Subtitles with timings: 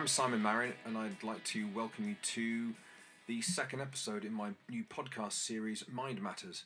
[0.00, 2.72] I'm Simon Marin, and I'd like to welcome you to
[3.26, 6.64] the second episode in my new podcast series, Mind Matters.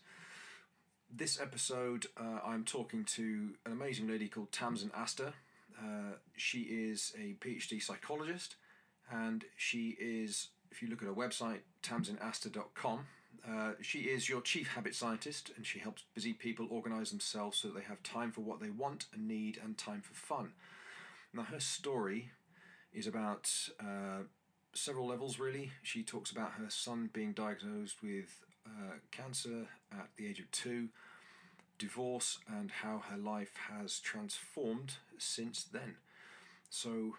[1.12, 5.32] This episode, uh, I'm talking to an amazing lady called Tamsin Astor.
[5.76, 8.54] Uh, she is a PhD psychologist,
[9.10, 13.00] and she is, if you look at her website, tamsinastor.com,
[13.50, 17.66] uh, she is your chief habit scientist, and she helps busy people organize themselves so
[17.66, 20.52] that they have time for what they want and need and time for fun.
[21.32, 22.30] Now, her story
[22.94, 24.22] is about uh,
[24.72, 25.72] several levels, really.
[25.82, 30.88] She talks about her son being diagnosed with uh, cancer at the age of two,
[31.78, 35.96] divorce, and how her life has transformed since then.
[36.70, 37.14] So,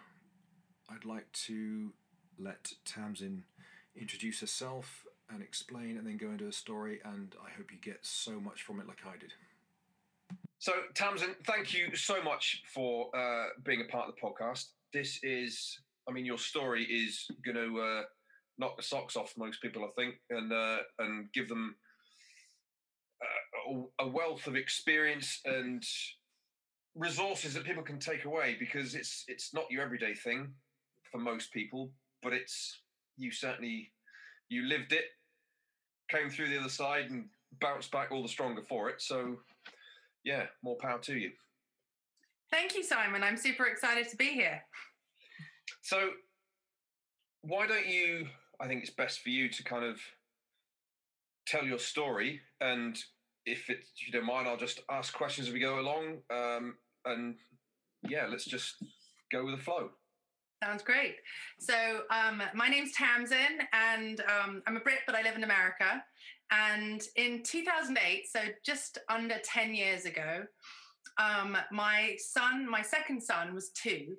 [0.90, 1.92] I'd like to
[2.38, 3.44] let Tamsin
[3.96, 8.00] introduce herself and explain and then go into a story, and I hope you get
[8.02, 9.34] so much from it like I did.
[10.60, 14.68] So, Tamsin, thank you so much for uh, being a part of the podcast.
[14.96, 18.04] This is, I mean, your story is going to uh,
[18.58, 21.76] knock the socks off most people, I think, and uh, and give them
[23.22, 25.84] uh, a wealth of experience and
[26.96, 30.54] resources that people can take away because it's it's not your everyday thing
[31.12, 31.92] for most people,
[32.24, 32.80] but it's
[33.18, 33.92] you certainly
[34.48, 35.08] you lived it,
[36.10, 37.26] came through the other side, and
[37.60, 39.02] bounced back all the stronger for it.
[39.02, 39.40] So,
[40.24, 41.32] yeah, more power to you.
[42.56, 43.22] Thank you, Simon.
[43.22, 44.64] I'm super excited to be here.
[45.82, 46.12] So,
[47.42, 48.28] why don't you?
[48.62, 50.00] I think it's best for you to kind of
[51.46, 52.98] tell your story, and
[53.46, 56.20] if, it, if you don't mind, I'll just ask questions as we go along.
[56.34, 57.36] Um, and
[58.08, 58.76] yeah, let's just
[59.34, 59.90] go with the flow.
[60.64, 61.18] Sounds great.
[61.60, 66.02] So, um, my name's Tamsin, and um, I'm a Brit, but I live in America.
[66.52, 70.46] And in 2008, so just under 10 years ago,
[71.18, 74.16] um, my son, my second son, was two,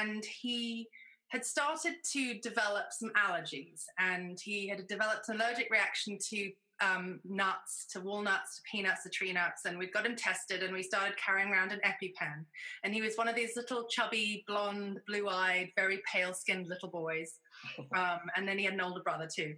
[0.00, 0.88] and he
[1.28, 7.20] had started to develop some allergies, and he had developed an allergic reaction to um,
[7.24, 10.82] nuts, to walnuts, to peanuts, to tree nuts, and we got him tested, and we
[10.82, 12.44] started carrying around an EpiPen.
[12.82, 17.38] And he was one of these little chubby, blonde, blue-eyed, very pale-skinned little boys.
[17.96, 19.54] Um, and then he had an older brother too.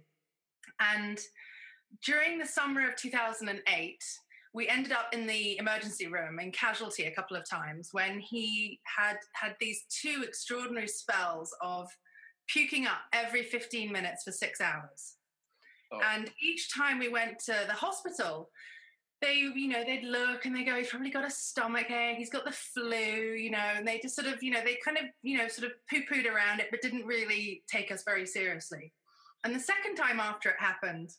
[0.79, 1.19] And
[2.05, 4.03] during the summer of 2008,
[4.57, 8.79] we ended up in the emergency room in casualty a couple of times when he
[8.85, 11.87] had had these two extraordinary spells of
[12.47, 15.17] puking up every 15 minutes for six hours.
[15.93, 15.99] Oh.
[16.11, 18.49] And each time we went to the hospital,
[19.21, 22.31] they, you know, they'd look and they go, he's probably got a stomach ache, he's
[22.31, 25.03] got the flu, you know, and they just sort of, you know, they kind of,
[25.21, 28.91] you know, sort of poo pooed around it, but didn't really take us very seriously.
[29.43, 31.11] And the second time after it happened,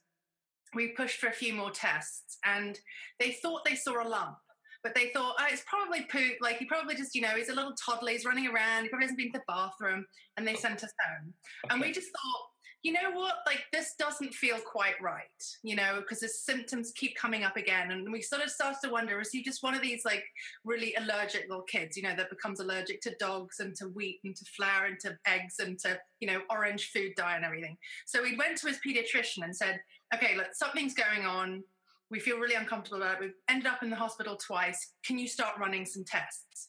[0.74, 2.78] we pushed for a few more tests and
[3.18, 4.36] they thought they saw a lump
[4.82, 7.54] but they thought oh, it's probably poop like he probably just you know he's a
[7.54, 10.04] little toddler he's running around he probably hasn't been to the bathroom
[10.36, 11.32] and they sent us home.
[11.64, 11.74] Okay.
[11.74, 12.48] and we just thought
[12.82, 13.34] you know what?
[13.44, 15.24] Like this doesn't feel quite right
[15.62, 18.90] you know because his symptoms keep coming up again and we sort of started to
[18.90, 20.22] wonder is he just one of these like
[20.64, 24.36] really allergic little kids you know that becomes allergic to dogs and to wheat and
[24.36, 27.76] to flour and to eggs and to you know orange food dye and everything?
[28.06, 29.80] So we went to his pediatrician and said
[30.14, 31.62] okay, look, something's going on.
[32.10, 33.20] We feel really uncomfortable about it.
[33.20, 34.94] We've ended up in the hospital twice.
[35.04, 36.68] Can you start running some tests?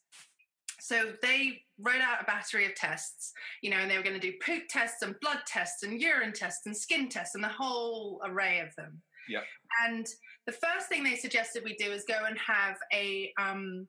[0.81, 4.31] So they wrote out a battery of tests, you know, and they were going to
[4.31, 8.21] do poop tests and blood tests and urine tests and skin tests and the whole
[8.25, 9.01] array of them.
[9.29, 9.41] Yeah.
[9.87, 10.07] And
[10.45, 13.87] the first thing they suggested we do is go and have a um,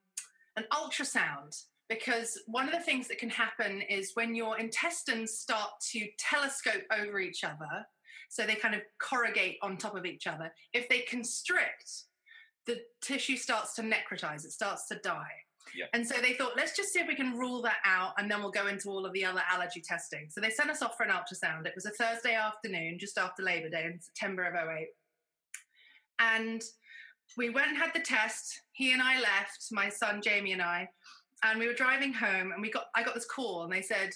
[0.57, 1.57] an ultrasound
[1.89, 6.83] because one of the things that can happen is when your intestines start to telescope
[6.93, 7.87] over each other,
[8.31, 10.51] so they kind of corrugate on top of each other.
[10.73, 12.05] If they constrict,
[12.67, 15.35] the tissue starts to necrotize, it starts to die.
[15.77, 15.87] Yeah.
[15.93, 18.41] And so they thought, let's just see if we can rule that out and then
[18.41, 20.29] we'll go into all of the other allergy testing.
[20.31, 21.67] So they sent us off for an ultrasound.
[21.67, 24.89] It was a Thursday afternoon, just after Labor Day in September of 08.
[26.21, 26.63] And
[27.37, 28.61] we went and had the test.
[28.73, 30.89] He and I left, my son Jamie and I,
[31.43, 34.11] and we were driving home and we got I got this call and they said,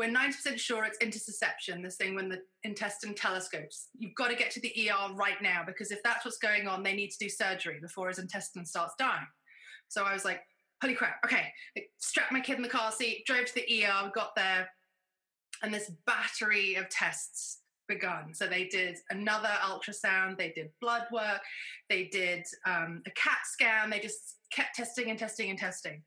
[0.00, 3.88] we're 90% sure it's intussusception, this thing when the intestine telescopes.
[3.98, 6.82] You've got to get to the ER right now because if that's what's going on,
[6.82, 9.26] they need to do surgery before his intestine starts dying.
[9.88, 10.40] So I was like,
[10.82, 11.52] holy crap, okay.
[11.76, 14.70] I strapped my kid in the car seat, drove to the ER, got there,
[15.62, 18.32] and this battery of tests begun.
[18.32, 21.42] So they did another ultrasound, they did blood work,
[21.90, 26.02] they did um, a CAT scan, they just kept testing and testing and testing.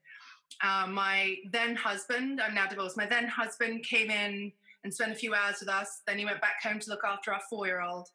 [0.62, 4.52] Uh, my then husband, I'm now divorced, my then husband came in
[4.82, 6.02] and spent a few hours with us.
[6.06, 8.08] Then he went back home to look after our four year old.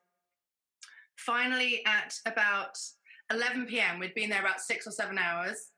[1.17, 2.77] Finally, at about
[3.31, 5.71] 11 p.m., we'd been there about six or seven hours.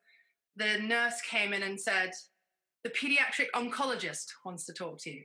[0.58, 2.12] The nurse came in and said,
[2.84, 5.24] the pediatric oncologist wants to talk to you.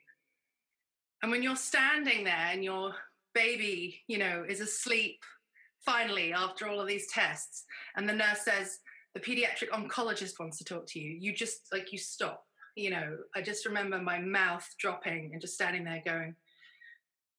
[1.22, 2.94] And when you're standing there and your
[3.34, 5.18] baby, you know, is asleep
[5.84, 7.64] finally after all of these tests,
[7.96, 8.78] and the nurse says,
[9.16, 12.44] the pediatric oncologist wants to talk to you, you just like you stop.
[12.74, 16.34] You know, I just remember my mouth dropping and just standing there going,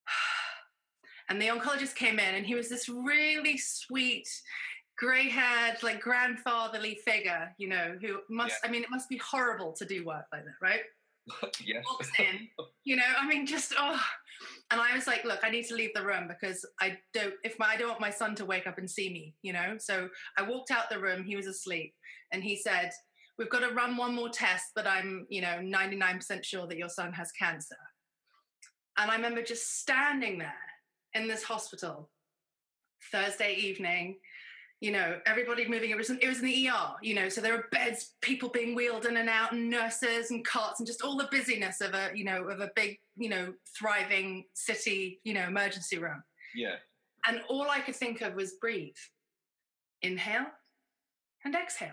[1.30, 4.28] and the oncologist came in and he was this really sweet
[4.98, 8.68] gray haired like grandfatherly figure you know who must yeah.
[8.68, 10.80] i mean it must be horrible to do work like that right
[11.66, 11.84] yes.
[11.90, 12.48] walks in
[12.84, 14.00] you know i mean just oh.
[14.70, 17.58] And i was like look i need to leave the room because i don't if
[17.60, 19.76] my, i don't want my son to wake up and see me you know?
[19.80, 21.94] So i walked out the room he was asleep
[22.32, 22.92] and he said
[23.38, 26.90] we've got to run one more test but i'm you know 99% sure that your
[26.90, 27.76] son has cancer.
[28.98, 30.54] And i remember just standing there
[31.14, 32.10] in this hospital
[33.12, 34.18] Thursday evening.
[34.80, 35.90] You know, everybody moving.
[35.90, 36.96] It was it was in the ER.
[37.02, 40.46] You know, so there were beds, people being wheeled in and out, and nurses and
[40.46, 43.54] carts, and just all the busyness of a you know of a big you know
[43.78, 46.22] thriving city you know emergency room.
[46.56, 46.76] Yeah.
[47.28, 48.96] And all I could think of was breathe,
[50.02, 50.46] inhale,
[51.44, 51.90] and exhale,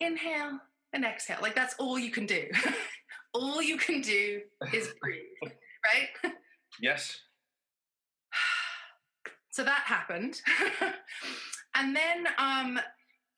[0.00, 0.58] inhale
[0.92, 1.38] and exhale.
[1.40, 2.46] Like that's all you can do.
[3.34, 4.40] all you can do
[4.72, 5.22] is breathe,
[5.84, 6.32] right?
[6.80, 7.18] Yes.
[9.52, 10.40] So that happened.
[11.74, 12.80] and then um,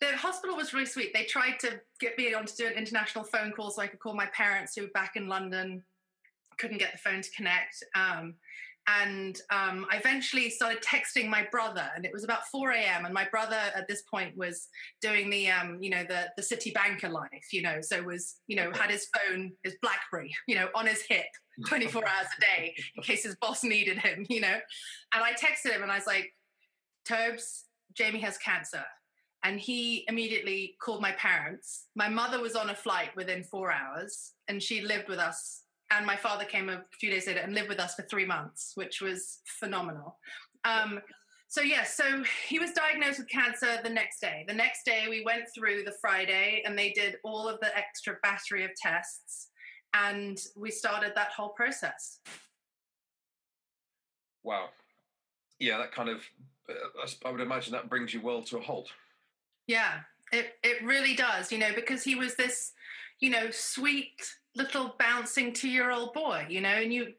[0.00, 1.12] the hospital was really sweet.
[1.14, 4.00] They tried to get me on to do an international phone call so I could
[4.00, 5.82] call my parents who were back in London.
[6.58, 7.82] Couldn't get the phone to connect.
[7.94, 8.34] Um,
[8.88, 13.04] and um, I eventually started texting my brother, and it was about 4 a.m.
[13.04, 14.66] And my brother at this point was
[15.00, 18.56] doing the, um, you know, the the city banker life, you know, so was, you
[18.56, 21.26] know, had his phone, his BlackBerry, you know, on his hip
[21.68, 24.58] 24 hours a day in case his boss needed him, you know.
[25.14, 26.32] And I texted him, and I was like,
[27.04, 28.84] "Tobes, Jamie has cancer."
[29.44, 31.86] And he immediately called my parents.
[31.96, 35.62] My mother was on a flight within four hours, and she lived with us
[35.96, 38.72] and my father came a few days later and lived with us for three months,
[38.74, 40.18] which was phenomenal.
[40.64, 41.00] Um,
[41.48, 44.44] so yes, yeah, so he was diagnosed with cancer the next day.
[44.48, 48.16] The next day we went through the Friday and they did all of the extra
[48.22, 49.48] battery of tests
[49.94, 52.20] and we started that whole process.
[54.42, 54.70] Wow.
[55.58, 56.22] Yeah, that kind of
[57.24, 58.88] I would imagine that brings your world to a halt.
[59.66, 60.00] Yeah,
[60.32, 62.72] it it really does, you know, because he was this,
[63.20, 64.22] you know, sweet
[64.54, 67.14] little bouncing two year old boy, you know, and you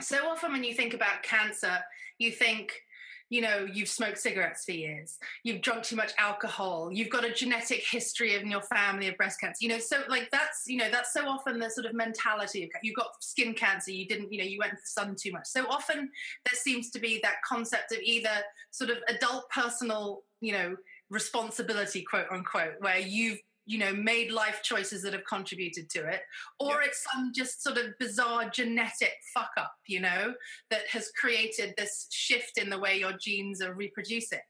[0.00, 1.78] so often when you think about cancer,
[2.18, 2.82] you think,
[3.28, 7.32] you know, you've smoked cigarettes for years, you've drunk too much alcohol, you've got a
[7.32, 10.90] genetic history in your family of breast cancer, you know, so like that's, you know,
[10.90, 14.38] that's so often the sort of mentality of you got skin cancer, you didn't, you
[14.38, 15.46] know, you went the sun too much.
[15.46, 18.30] So often there seems to be that concept of either
[18.70, 20.76] sort of adult personal, you know,
[21.10, 26.20] responsibility, quote unquote, where you've you know made life choices that have contributed to it
[26.60, 26.86] or yeah.
[26.86, 30.32] it's some just sort of bizarre genetic fuck up you know
[30.70, 34.40] that has created this shift in the way your genes are reproducing.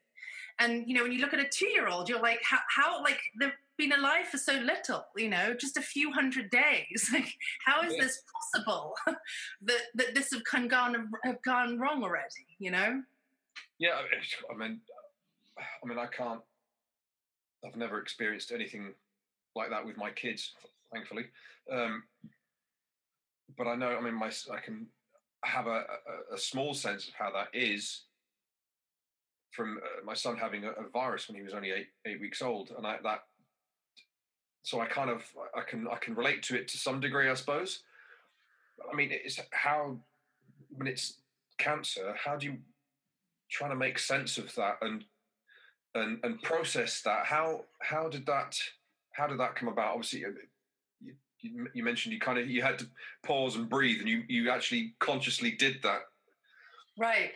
[0.59, 3.03] And you know when you look at a two year old you're like how, how
[3.03, 7.11] like they've been alive for so little you know just a few hundred days.
[7.13, 7.35] Like
[7.65, 8.95] how is this possible
[9.63, 13.03] that that this have gone have gone wrong already you know?
[13.79, 14.01] Yeah
[14.51, 14.81] i mean
[15.59, 16.41] i mean i can't
[17.65, 18.95] I've never experienced anything
[19.57, 20.53] like that with my kids,
[20.93, 21.27] thankfully.
[21.73, 22.03] Um,
[23.57, 24.87] but I know, I mean, my I can
[25.45, 25.85] have a,
[26.31, 28.03] a, a small sense of how that is
[29.53, 32.43] from uh, my son having a, a, virus when he was only eight eight weeks
[32.43, 33.21] old, and I, that
[34.63, 35.25] so I kind of
[35.57, 37.83] I can I can relate to it to some degree, I suppose.
[38.93, 39.97] I mean, it's how
[40.71, 41.15] when it's
[41.59, 42.59] cancer, how do you
[43.51, 45.05] try to make sense of that and
[45.95, 47.27] and and process that?
[47.27, 48.59] How how did that
[49.17, 49.95] how did that come about?
[49.95, 50.29] Obviously, uh,
[51.01, 52.87] you, you, you, mentioned you kind of you had to
[53.25, 56.01] pause and breathe, and you you actually consciously did that.
[56.99, 57.33] Right.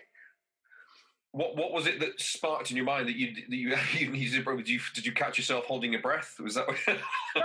[1.32, 4.34] What what was it that sparked in your mind that you that you even needed
[4.34, 4.58] to breathe?
[4.58, 6.37] Did you did you catch yourself holding your breath?
[6.40, 6.99] Was that right?
[7.37, 7.44] No,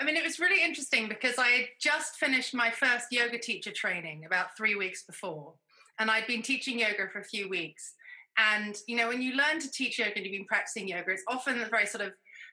[0.00, 3.72] I mean it was really interesting because I had just finished my first yoga teacher
[3.72, 5.54] training about three weeks before,
[5.98, 7.94] and I'd been teaching yoga for a few weeks.
[8.38, 11.22] And you know, when you learn to teach yoga and you've been practicing yoga, it's
[11.28, 12.12] often very sort of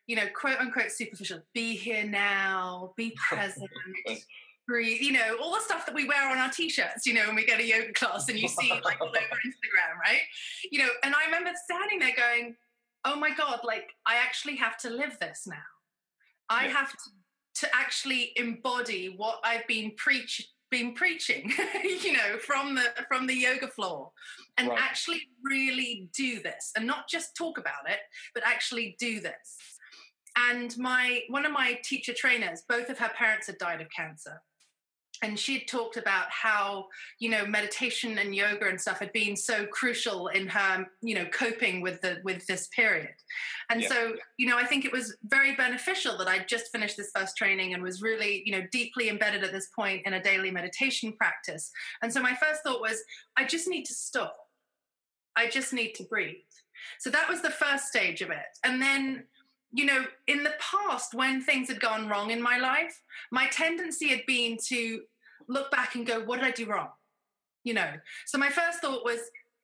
[0.10, 1.40] you know, quote unquote superficial.
[1.54, 3.70] Be here now, be present,
[4.68, 7.36] breathe, you know, all the stuff that we wear on our t-shirts, you know, when
[7.36, 10.22] we go to yoga class and you see like all over Instagram, right?
[10.72, 12.56] You know, and I remember standing there going,
[13.06, 15.56] Oh my God, like I actually have to live this now.
[16.50, 16.72] I yeah.
[16.72, 16.98] have to,
[17.62, 21.52] to actually embody what I've been preach been preaching,
[21.84, 24.12] you know, from the from the yoga floor,
[24.58, 24.80] and right.
[24.80, 28.00] actually really do this, and not just talk about it,
[28.34, 29.79] but actually do this
[30.48, 34.42] And my one of my teacher trainers, both of her parents had died of cancer.
[35.22, 36.86] And she had talked about how
[37.20, 41.26] you know meditation and yoga and stuff had been so crucial in her you know
[41.26, 43.14] coping with the with this period.
[43.70, 43.90] And yeah.
[43.90, 47.36] so you know i think it was very beneficial that I'd just finished this first
[47.36, 51.12] training and was really you know deeply embedded at this point in a daily meditation
[51.14, 51.70] practice.
[52.02, 53.02] And so my first thought was
[53.36, 54.38] i just need to stop.
[55.36, 56.36] I just need to breathe.
[57.00, 58.58] So that was the first stage of it.
[58.64, 59.26] And then
[59.72, 64.08] you know, in the past, when things had gone wrong in my life, my tendency
[64.08, 65.02] had been to
[65.48, 66.90] look back and go, what did I do wrong?
[67.64, 67.92] You know,
[68.26, 69.20] so my first thought was,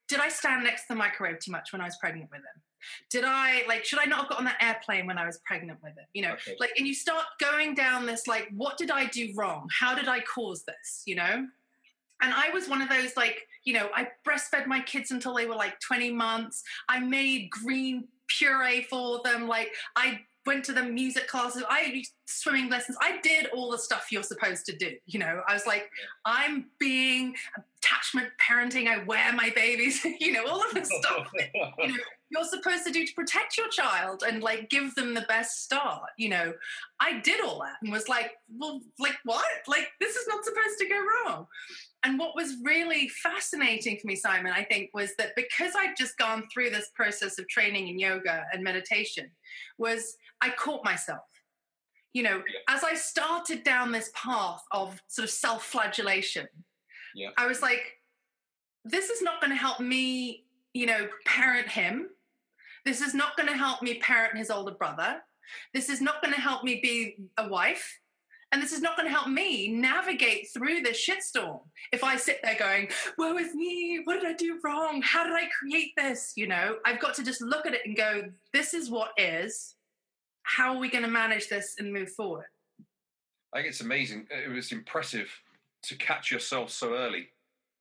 [0.07, 2.62] did I stand next to the microwave too much when I was pregnant with him?
[3.09, 5.79] Did I like, should I not have got on that airplane when I was pregnant
[5.81, 6.05] with him?
[6.13, 6.55] You know, okay.
[6.59, 9.67] like, and you start going down this, like, what did I do wrong?
[9.79, 11.01] How did I cause this?
[11.05, 11.47] You know?
[12.21, 15.47] And I was one of those, like, you know, I breastfed my kids until they
[15.47, 16.63] were like 20 months.
[16.88, 19.48] I made green puree for them.
[19.48, 22.98] Like I went to the music classes, I swimming lessons.
[23.01, 24.91] I did all the stuff you're supposed to do.
[25.08, 25.89] You know, I was like,
[26.24, 28.88] I'm being attachment parenting.
[28.88, 30.05] I wear my babies.
[30.20, 31.96] you know, all of the stuff you know
[32.29, 36.10] you're supposed to do to protect your child and like give them the best start.
[36.17, 36.53] You know,
[37.00, 39.46] I did all that and was like, well, like what?
[39.67, 41.48] Like this is not supposed to go wrong.
[42.03, 46.17] And what was really fascinating for me, Simon, I think, was that because I'd just
[46.17, 49.29] gone through this process of training in yoga and meditation,
[49.77, 51.24] was I caught myself.
[52.13, 56.48] You know, as I started down this path of sort of self-flagellation,
[57.15, 57.29] yeah.
[57.38, 57.82] I was like,
[58.84, 62.10] this is not going to help me, you know, parent him.
[62.86, 65.22] This is not going to help me parent his older brother.
[65.74, 68.00] This is not going to help me be a wife.
[68.51, 71.62] And this is not going to help me navigate through this shitstorm
[71.92, 75.01] if I sit there going, woe is me, what did I do wrong?
[75.01, 76.34] How did I create this?
[76.36, 79.75] You know, I've got to just look at it and go, this is what is.
[80.44, 82.46] How are we going to manage this and move forward?
[83.51, 84.27] I think it's amazing.
[84.34, 85.30] Uh, it was impressive
[85.84, 87.30] to catch yourself so early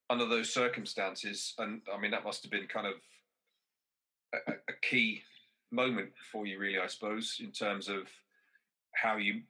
[0.08, 1.54] under those circumstances.
[1.58, 2.94] And I mean, that must have been kind of
[4.48, 5.22] a, a key
[5.70, 8.08] moment for you, really, I suppose, in terms of
[8.94, 9.42] how you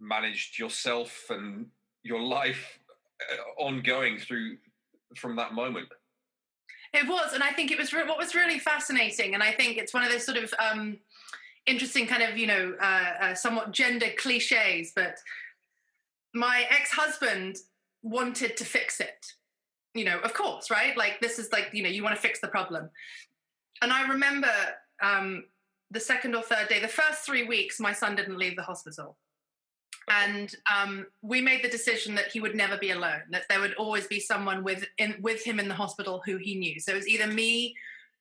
[0.00, 1.66] managed yourself and
[2.02, 2.78] your life
[3.20, 4.58] uh, ongoing through
[5.16, 5.88] from that moment.
[6.94, 9.76] It was and i think it was re- what was really fascinating and i think
[9.76, 10.98] it's one of those sort of um,
[11.66, 15.16] interesting kind of you know uh, uh, somewhat gender cliches but
[16.34, 17.56] my ex-husband
[18.02, 19.26] wanted to fix it.
[19.94, 20.96] You know of course right?
[20.96, 22.88] Like this is like you know you want to fix the problem
[23.82, 24.52] and i remember
[25.02, 25.44] um,
[25.90, 29.16] the second or third day the first three weeks my son didn't leave the hospital.
[30.10, 33.74] And um, we made the decision that he would never be alone that there would
[33.74, 36.80] always be someone with in, with him in the hospital who he knew.
[36.80, 37.74] So it was either me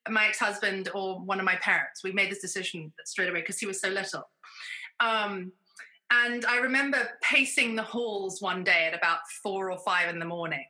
[0.10, 2.04] my ex-husband or one of my parents.
[2.04, 4.30] We made this decision straight away because he was so little.
[5.00, 5.52] Um,
[6.10, 10.26] and I remember pacing the halls one day at about four or five in the
[10.26, 10.66] morning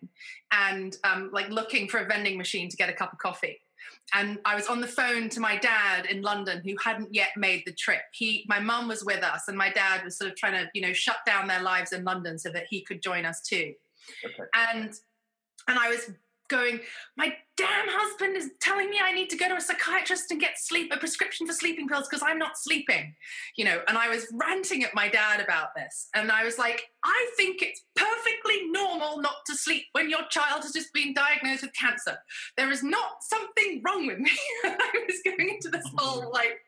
[0.52, 3.60] and um, like looking for a vending machine to get a cup of coffee
[4.14, 7.64] and I was on the phone to my dad in London who hadn't yet made
[7.66, 8.02] the trip.
[8.14, 10.82] He, my mum was with us, and my dad was sort of trying to, you
[10.82, 13.74] know, shut down their lives in London so that he could join us too.
[14.26, 14.44] Okay.
[14.54, 14.94] And
[15.68, 16.12] and I was
[16.48, 16.80] going,
[17.16, 20.58] my damn husband is telling me I need to go to a psychiatrist and get
[20.58, 23.16] sleep a prescription for sleeping pills because I'm not sleeping,
[23.56, 23.82] you know.
[23.88, 27.62] And I was ranting at my dad about this, and I was like, I think
[27.62, 32.18] it's perfectly normal not to sleep when your child has just been diagnosed with cancer.
[32.58, 34.32] There is not something wrong with me.
[34.64, 36.60] I was going into this whole like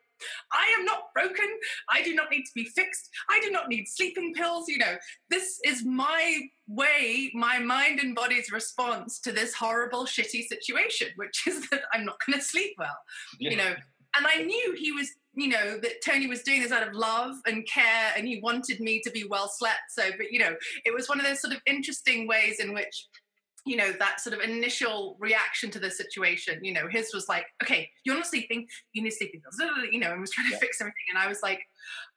[0.52, 1.48] I am not broken.
[1.90, 3.10] I do not need to be fixed.
[3.30, 4.68] I do not need sleeping pills.
[4.68, 4.96] You know,
[5.30, 11.48] this is my way, my mind and body's response to this horrible, shitty situation, which
[11.48, 12.98] is that I'm not going to sleep well.
[13.40, 13.52] Yeah.
[13.52, 13.74] You know,
[14.18, 17.36] and I knew he was, you know, that Tony was doing this out of love
[17.46, 19.92] and care, and he wanted me to be well slept.
[19.92, 23.08] So, but you know, it was one of those sort of interesting ways in which
[23.70, 27.46] you know that sort of initial reaction to the situation you know his was like
[27.62, 29.40] okay you're not sleeping you need sleeping
[29.92, 30.60] you know and was trying to yeah.
[30.60, 31.62] fix everything and i was like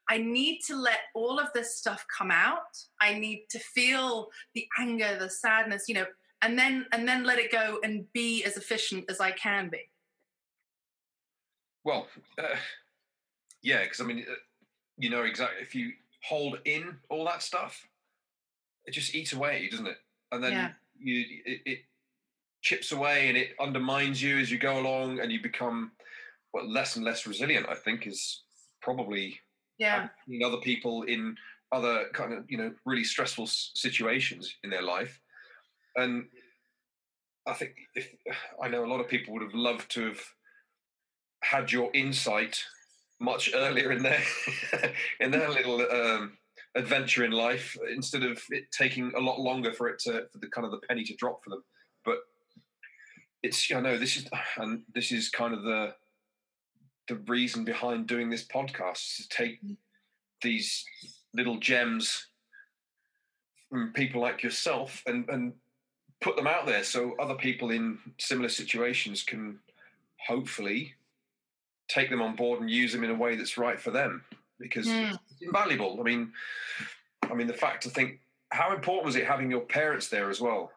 [0.09, 2.75] i need to let all of this stuff come out.
[3.01, 6.07] I need to feel the anger the sadness you know
[6.41, 9.83] and then and then let it go and be as efficient as i can be.
[11.85, 12.07] Well
[12.39, 12.57] uh,
[13.63, 14.35] yeah because i mean uh,
[14.97, 15.93] you know exactly if you
[16.25, 17.87] hold in all that stuff
[18.87, 19.99] it just eats away doesn't it?
[20.33, 21.79] And then yeah you it, it
[22.63, 25.93] chips away and it undermines you as you go along, and you become
[26.53, 27.67] well less and less resilient.
[27.69, 28.43] I think is
[28.81, 29.39] probably
[29.79, 30.09] yeah
[30.45, 31.37] other people in
[31.73, 35.21] other kind of you know really stressful situations in their life,
[35.97, 36.25] and
[37.47, 38.09] I think if
[38.63, 40.21] I know a lot of people would have loved to have
[41.43, 42.63] had your insight
[43.21, 44.23] much earlier in their
[45.21, 46.39] in their little um,
[46.75, 50.49] adventure in life instead of it taking a lot longer for it to for the
[50.49, 51.63] kind of the penny to drop for them.
[52.05, 52.19] But
[53.43, 54.27] it's I know this is
[54.57, 55.95] and this is kind of the
[57.09, 59.61] the reason behind doing this podcast is to take
[60.43, 60.85] these
[61.35, 62.29] little gems
[63.69, 65.53] from people like yourself and and
[66.21, 69.59] put them out there so other people in similar situations can
[70.27, 70.95] hopefully
[71.89, 74.25] take them on board and use them in a way that's right for them
[74.63, 75.13] because mm.
[75.31, 75.99] it's invaluable.
[76.01, 76.33] I mean,
[77.31, 80.41] I mean the fact to think how important was it having your parents there as
[80.41, 80.71] well?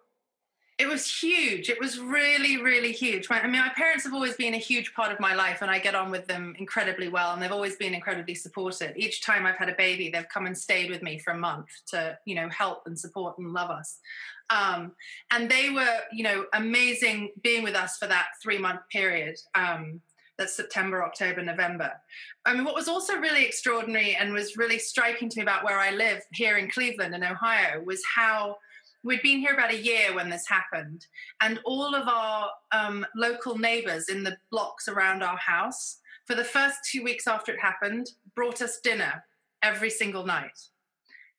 [0.77, 1.69] It was huge.
[1.69, 3.27] It was really, really huge.
[3.29, 5.79] I mean, my parents have always been a huge part of my life, and I
[5.79, 7.31] get on with them incredibly well.
[7.31, 8.95] And they've always been incredibly supportive.
[8.97, 11.69] Each time I've had a baby, they've come and stayed with me for a month
[11.91, 13.99] to, you know, help and support and love us.
[14.49, 14.91] Um,
[15.31, 19.37] and they were, you know, amazing being with us for that three month period.
[19.55, 20.01] Um,
[20.37, 21.91] that's September, October, November.
[22.45, 25.79] I mean, what was also really extraordinary and was really striking to me about where
[25.79, 28.57] I live here in Cleveland in Ohio was how
[29.03, 31.05] we'd been here about a year when this happened,
[31.41, 36.43] and all of our um, local neighbors in the blocks around our house, for the
[36.43, 39.23] first two weeks after it happened, brought us dinner
[39.63, 40.59] every single night.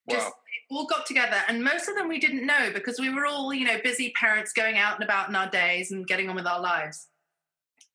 [0.06, 0.16] Wow.
[0.16, 0.32] Just
[0.70, 3.66] all got together, and most of them we didn't know because we were all, you
[3.66, 6.60] know, busy parents going out and about in our days and getting on with our
[6.60, 7.08] lives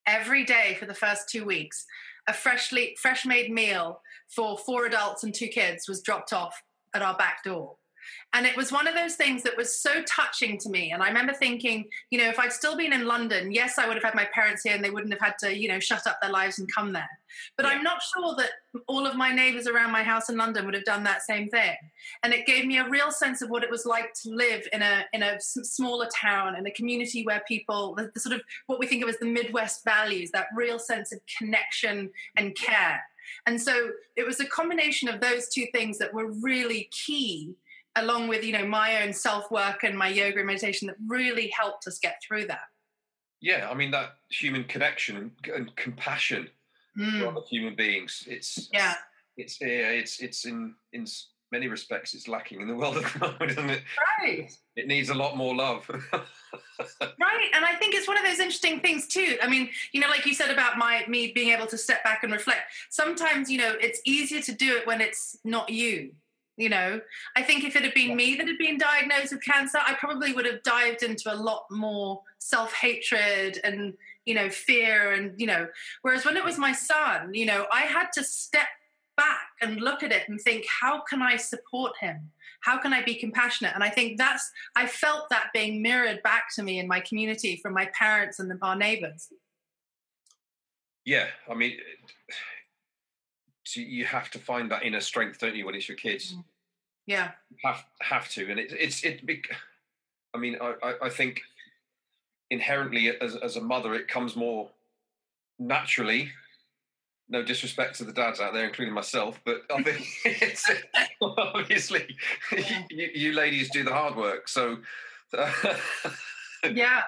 [0.07, 1.85] every day for the first two weeks,
[2.27, 6.61] a freshly fresh made meal for four adults and two kids was dropped off
[6.93, 7.75] at our back door.
[8.33, 10.91] And it was one of those things that was so touching to me.
[10.91, 13.95] And I remember thinking, you know, if I'd still been in London, yes, I would
[13.95, 16.19] have had my parents here and they wouldn't have had to, you know, shut up
[16.21, 17.09] their lives and come there.
[17.57, 17.73] But yeah.
[17.73, 18.49] I'm not sure that
[18.87, 21.75] all of my neighbors around my house in London would have done that same thing.
[22.23, 24.81] And it gave me a real sense of what it was like to live in
[24.81, 28.79] a in a smaller town in a community where people the, the sort of what
[28.79, 33.01] we think of as the Midwest values, that real sense of connection and care.
[33.45, 37.55] And so it was a combination of those two things that were really key
[37.95, 41.51] along with you know my own self work and my yoga and meditation that really
[41.57, 42.67] helped us get through that.
[43.41, 46.47] Yeah i mean that human connection and, compassion
[46.97, 47.19] mm.
[47.19, 48.93] for other human beings it's yeah.
[49.35, 51.05] it's yeah, it's it's in in
[51.51, 53.81] many respects it's lacking in the world at the moment isn't it?
[54.19, 54.49] Right.
[54.77, 55.89] It needs a lot more love.
[56.99, 59.37] Right and i think it's one of those interesting things too.
[59.43, 62.23] I mean you know like you said about my me being able to step back
[62.23, 66.11] and reflect sometimes you know it's easier to do it when it's not you
[66.61, 67.01] you know
[67.35, 70.31] i think if it had been me that had been diagnosed with cancer i probably
[70.33, 73.93] would have dived into a lot more self-hatred and
[74.25, 75.67] you know fear and you know
[76.03, 78.67] whereas when it was my son you know i had to step
[79.17, 82.29] back and look at it and think how can i support him
[82.61, 86.43] how can i be compassionate and i think that's i felt that being mirrored back
[86.53, 89.29] to me in my community from my parents and our neighbors
[91.05, 91.75] yeah i mean
[93.75, 96.33] you have to find that inner strength, don't you, when it's your kids?
[96.33, 96.43] Mm.
[97.11, 97.31] Yeah,
[97.65, 99.21] have have to, and it, it's it.
[100.33, 101.41] I mean, I, I think
[102.49, 104.69] inherently as as a mother, it comes more
[105.59, 106.31] naturally.
[107.27, 110.69] No disrespect to the dads out there, including myself, but I think it's
[111.21, 112.15] obviously
[112.89, 114.47] you, you, ladies do the hard work.
[114.47, 114.77] So
[116.63, 117.01] yeah,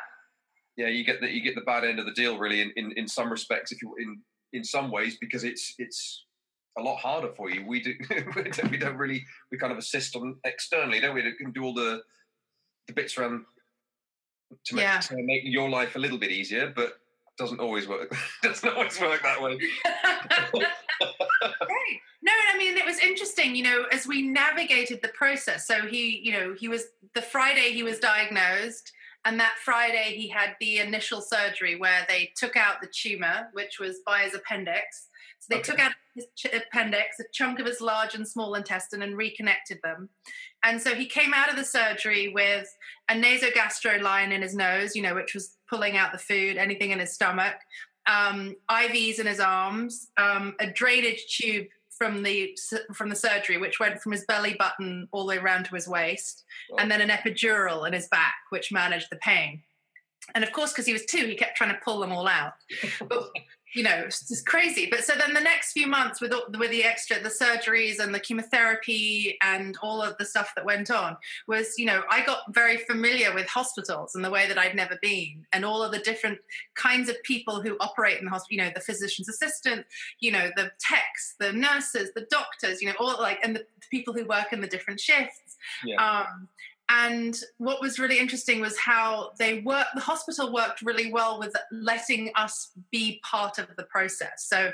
[0.76, 2.92] yeah, you get the you get the bad end of the deal, really, in, in,
[2.98, 4.20] in some respects, if you in
[4.52, 6.26] in some ways, because it's it's
[6.78, 7.66] a lot harder for you.
[7.66, 7.94] We do
[8.70, 11.24] we don't really we kind of assist on externally, don't we?
[11.24, 12.02] We can do all the
[12.88, 13.46] the bits around
[14.66, 15.00] to make, yeah.
[15.00, 17.00] to make your life a little bit easier, but
[17.38, 18.16] doesn't always work.
[18.44, 19.54] doesn't always work that way.
[19.86, 20.64] right.
[22.22, 25.68] No, I mean it was interesting, you know, as we navigated the process.
[25.68, 28.92] So he, you know, he was the Friday he was diagnosed,
[29.26, 33.80] and that Friday he had the initial surgery where they took out the tumor, which
[33.80, 35.08] was by his appendix
[35.44, 35.72] so they okay.
[35.72, 40.08] took out his appendix, a chunk of his large and small intestine, and reconnected them.
[40.64, 42.74] And so he came out of the surgery with
[43.10, 46.92] a nasogastro line in his nose, you know, which was pulling out the food, anything
[46.92, 47.56] in his stomach,
[48.08, 52.58] um, IVs in his arms, um, a drainage tube from the
[52.94, 55.90] from the surgery, which went from his belly button all the way around to his
[55.90, 56.78] waist, oh.
[56.80, 59.62] and then an epidural in his back, which managed the pain.
[60.36, 62.54] And of course, because he was two, he kept trying to pull them all out.
[63.10, 63.30] But
[63.74, 64.88] you know, it's just crazy.
[64.90, 68.20] But so then the next few months with with the extra, the surgeries and the
[68.20, 72.78] chemotherapy and all of the stuff that went on was, you know, I got very
[72.78, 76.40] familiar with hospitals in the way that I'd never been, and all of the different
[76.76, 78.56] kinds of people who operate in the hospital.
[78.56, 79.86] You know, the physician's assistant,
[80.20, 84.14] you know, the techs, the nurses, the doctors, you know, all like, and the people
[84.14, 85.58] who work in the different shifts.
[85.84, 85.96] Yeah.
[85.96, 86.48] Um,
[86.90, 91.56] and what was really interesting was how they work the hospital worked really well with
[91.72, 94.72] letting us be part of the process so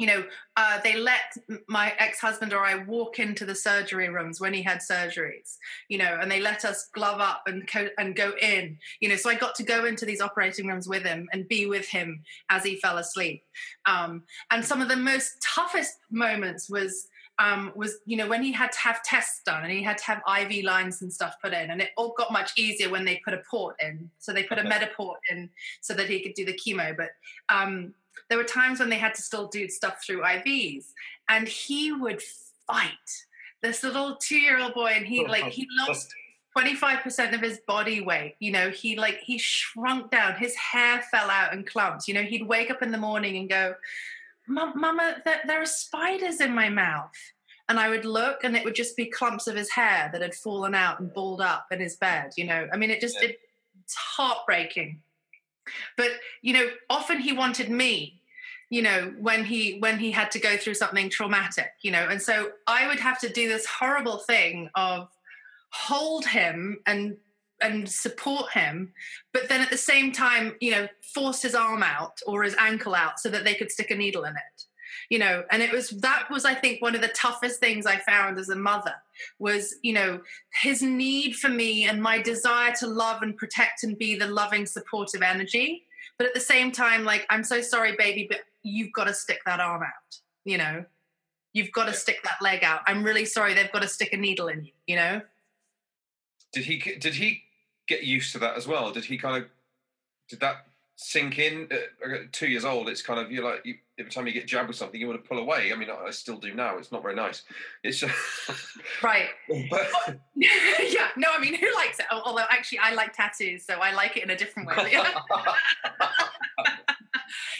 [0.00, 0.24] you know,
[0.56, 1.34] uh, they let
[1.68, 5.56] my ex-husband or I walk into the surgery rooms when he had surgeries,
[5.88, 9.16] you know, and they let us glove up and co- and go in, you know.
[9.16, 12.22] So I got to go into these operating rooms with him and be with him
[12.48, 13.44] as he fell asleep.
[13.84, 17.08] Um, and some of the most toughest moments was
[17.40, 20.04] um, was you know when he had to have tests done and he had to
[20.04, 23.20] have IV lines and stuff put in, and it all got much easier when they
[23.24, 24.10] put a port in.
[24.18, 24.68] So they put okay.
[24.68, 25.48] a Mediport in
[25.80, 27.10] so that he could do the chemo, but
[27.48, 27.94] um,
[28.28, 30.86] there were times when they had to still do stuff through IVs,
[31.28, 32.22] and he would
[32.66, 32.92] fight.
[33.62, 36.14] This little two-year-old boy, and he like he lost
[36.56, 41.30] 25% of his body weight you know he like he shrunk down his hair fell
[41.30, 43.72] out in clumps you know he'd wake up in the morning and go
[44.50, 47.12] mama there, there, are spiders in my mouth.
[47.68, 50.34] And i would look and it would just be clumps of his hair that had
[50.34, 52.68] fallen out and balled up in his bed you know?
[52.72, 53.28] I mean it just yeah.
[53.28, 53.40] it,
[53.84, 55.00] it's heartbreaking.
[55.96, 56.10] But
[56.42, 58.20] you know often he wanted me
[58.70, 62.08] you know when he when he had to go through something traumatic you know?
[62.08, 65.08] And so i would have to do this horrible thing of
[65.70, 67.16] hold him and
[67.62, 68.92] and support him
[69.32, 72.94] but then at the same time you know force his arm out or his ankle
[72.94, 74.64] out so that they could stick a needle in it
[75.08, 77.96] you know and it was that was i think one of the toughest things i
[77.96, 78.94] found as a mother
[79.38, 80.20] was you know
[80.62, 84.66] his need for me and my desire to love and protect and be the loving
[84.66, 85.84] supportive energy.
[86.18, 89.40] But at the same time like i'm so sorry baby but you've got to stick
[89.46, 90.84] that arm out you know?
[91.52, 92.80] You've got to stick that leg out.
[92.86, 95.20] I'm really sorry they've got to stick a needle in you you know?
[96.52, 97.42] Did he did he
[97.90, 98.92] get used to that as well?
[98.92, 99.50] Did he kind of
[100.28, 101.68] did that sink in?
[101.70, 104.68] Uh, two years old it's kind of you're like you, every time you get jabbed
[104.68, 105.72] with something you want to pull away.
[105.72, 106.78] I mean i, I still do now.
[106.78, 107.42] It's not very nice.
[107.82, 108.14] It's just
[109.02, 109.28] right.
[109.70, 109.90] But,
[110.36, 111.08] yeah.
[111.16, 112.06] No i mean who likes it?
[112.10, 114.94] Although actually i like tattoos so i like it in a different way.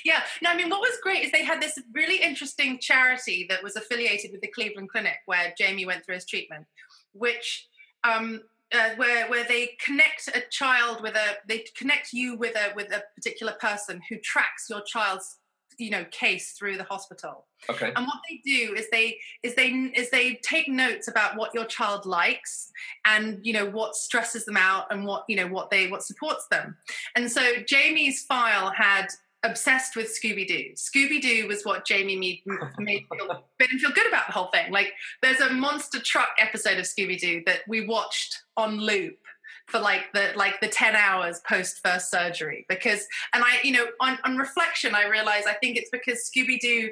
[0.04, 0.22] Yeah.
[0.42, 3.76] No, I mean, what was great is they had this really interesting charity that was
[3.76, 6.66] affiliated with the Cleveland Clinic where Jamie went through his treatment,
[7.12, 7.68] which
[8.04, 8.40] um,
[8.72, 12.92] uh, where where they connect a child with a they connect you with a with
[12.92, 15.38] a particular person who tracks your child's
[15.78, 17.46] you know case through the hospital.
[17.68, 17.92] Okay.
[17.96, 21.64] And what they do is they is they is they take notes about what your
[21.64, 22.70] child likes
[23.06, 26.46] and you know what stresses them out and what you know what they what supports
[26.50, 26.76] them.
[27.16, 29.08] And so jamie's file had
[29.42, 30.72] obsessed with Scooby Doo.
[30.74, 32.42] Scooby Doo was what Jamie made,
[32.78, 34.70] made feel, made him feel good about the whole thing.
[34.70, 39.18] Like, there's a monster truck episode of Scooby Doo that we watched on loop
[39.66, 43.86] for like the like the 10 hours post first surgery because and i you know
[44.00, 46.90] on, on reflection i realize i think it's because scooby-doo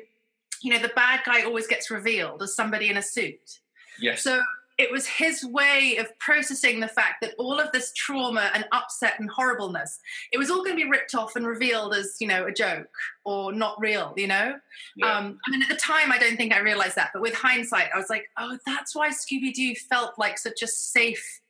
[0.63, 3.59] you know the bad guy always gets revealed as somebody in a suit
[4.01, 4.41] yes so
[4.79, 9.15] it was his way of processing the fact that all of this trauma and upset
[9.19, 9.99] and horribleness
[10.33, 12.89] it was all going to be ripped off and revealed as you know a joke
[13.25, 14.55] or not real you know
[14.97, 15.19] yeah.
[15.19, 17.89] um, i mean at the time i don't think i realized that but with hindsight
[17.95, 21.41] i was like oh that's why scooby-doo felt like such a safe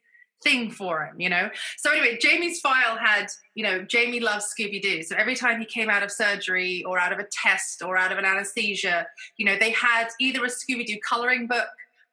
[0.42, 1.50] thing for him, you know?
[1.78, 5.02] So anyway, Jamie's file had, you know, Jamie loves Scooby-Doo.
[5.02, 8.12] So every time he came out of surgery or out of a test or out
[8.12, 11.66] of an anesthesia, you know, they had either a Scooby-Doo coloring book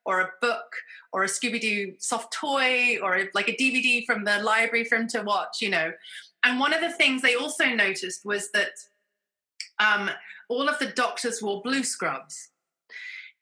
[0.06, 0.76] or a book
[1.12, 4.96] or a Scooby Doo soft toy or a, like a DVD from the library for
[4.96, 5.92] him to watch, you know.
[6.44, 8.72] And one of the things they also noticed was that
[9.80, 10.10] um,
[10.48, 12.50] all of the doctors wore blue scrubs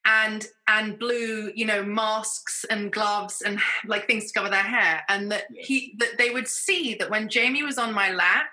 [0.05, 5.01] and and blue you know masks and gloves and like things to cover their hair.
[5.09, 8.47] And that he that they would see that when jamie was on my lap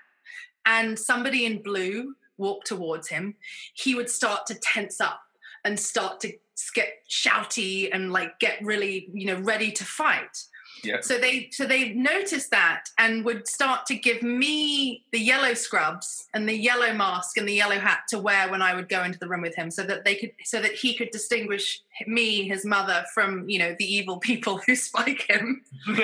[0.65, 3.35] and somebody in blue walked towards him
[3.73, 5.21] he would start to tense up
[5.65, 6.33] and start to
[6.73, 10.45] get shouty and like get really you know ready to fight
[10.83, 11.01] yeah.
[11.01, 16.27] So they so they noticed that and would start to give me the yellow scrubs
[16.33, 19.19] and the yellow mask and the yellow hat to wear when I would go into
[19.19, 22.65] the room with him, so that they could so that he could distinguish me, his
[22.65, 25.99] mother, from you know the evil people who spike him, which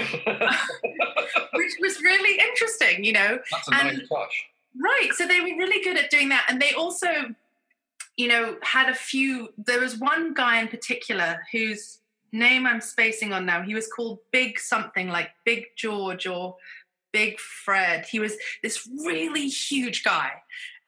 [1.82, 3.04] was really interesting.
[3.04, 4.46] You know, that's a and, nice touch.
[4.80, 5.10] Right.
[5.14, 7.08] So they were really good at doing that, and they also
[8.18, 9.50] you know, had a few.
[9.58, 12.00] There was one guy in particular whose
[12.32, 13.62] name I'm spacing on now.
[13.62, 16.56] He was called Big something like Big George or
[17.14, 18.06] Big Fred.
[18.06, 20.32] He was this really huge guy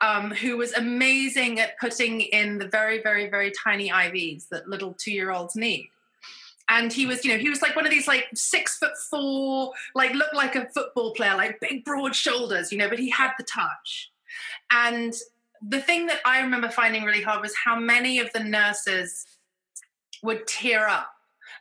[0.01, 4.93] um, who was amazing at putting in the very, very, very tiny IVs that little
[4.93, 5.89] two year olds need.
[6.71, 9.73] And he was, you know, he was like one of these like six foot four,
[9.95, 13.31] like looked like a football player, like big broad shoulders, you know, but he had
[13.39, 14.11] the touch.
[14.71, 15.15] And
[15.67, 19.25] the thing that I remember finding really hard was how many of the nurses
[20.23, 21.11] would tear up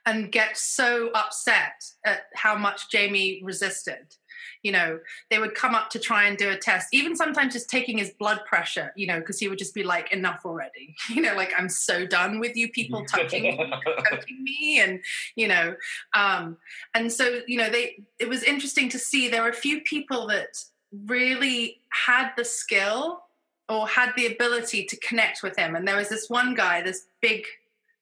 [0.06, 4.16] and get so upset at how much Jamie resisted.
[4.62, 4.98] you know
[5.30, 8.10] they would come up to try and do a test even sometimes just taking his
[8.18, 11.52] blood pressure you know because he would just be like enough already you know like
[11.56, 13.72] i'm so done with you people touching me,
[14.10, 15.00] touching me and
[15.36, 15.74] you know
[16.14, 16.56] um
[16.94, 20.26] and so you know they it was interesting to see there were a few people
[20.26, 20.56] that
[21.06, 23.22] really had the skill
[23.68, 27.06] or had the ability to connect with him and there was this one guy this
[27.20, 27.44] big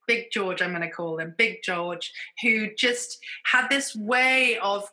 [0.06, 4.88] big george i'm going to call him big george who just had this way of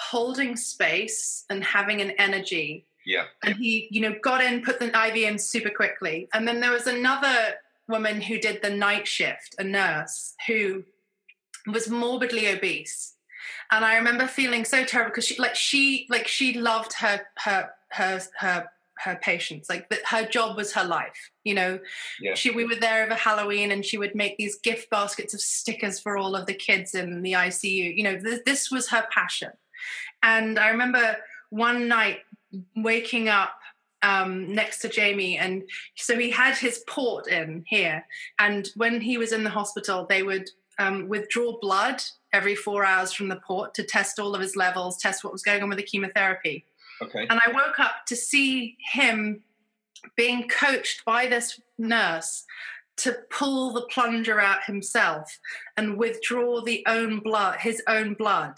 [0.00, 2.86] holding space and having an energy.
[3.04, 3.24] Yeah.
[3.44, 6.28] And he, you know, got in, put the IV in super quickly.
[6.32, 7.54] And then there was another
[7.86, 10.84] woman who did the night shift, a nurse who
[11.66, 13.14] was morbidly obese.
[13.70, 17.70] And I remember feeling so terrible because she like she like she loved her her
[17.90, 18.68] her her
[19.04, 21.78] her patients like that her job was her life you know
[22.20, 22.34] yeah.
[22.34, 25.98] she we were there over halloween and she would make these gift baskets of stickers
[25.98, 29.50] for all of the kids in the icu you know th- this was her passion
[30.22, 31.16] and I remember
[31.50, 32.18] one night
[32.76, 33.52] waking up
[34.02, 35.62] um, next to Jamie, and
[35.96, 38.04] so he had his port in here.
[38.38, 43.12] And when he was in the hospital, they would um, withdraw blood every four hours
[43.12, 45.78] from the port to test all of his levels, test what was going on with
[45.78, 46.64] the chemotherapy.
[47.02, 47.26] Okay.
[47.28, 49.42] And I woke up to see him
[50.16, 52.44] being coached by this nurse
[52.98, 55.38] to pull the plunger out himself
[55.76, 58.54] and withdraw the own blood, his own blood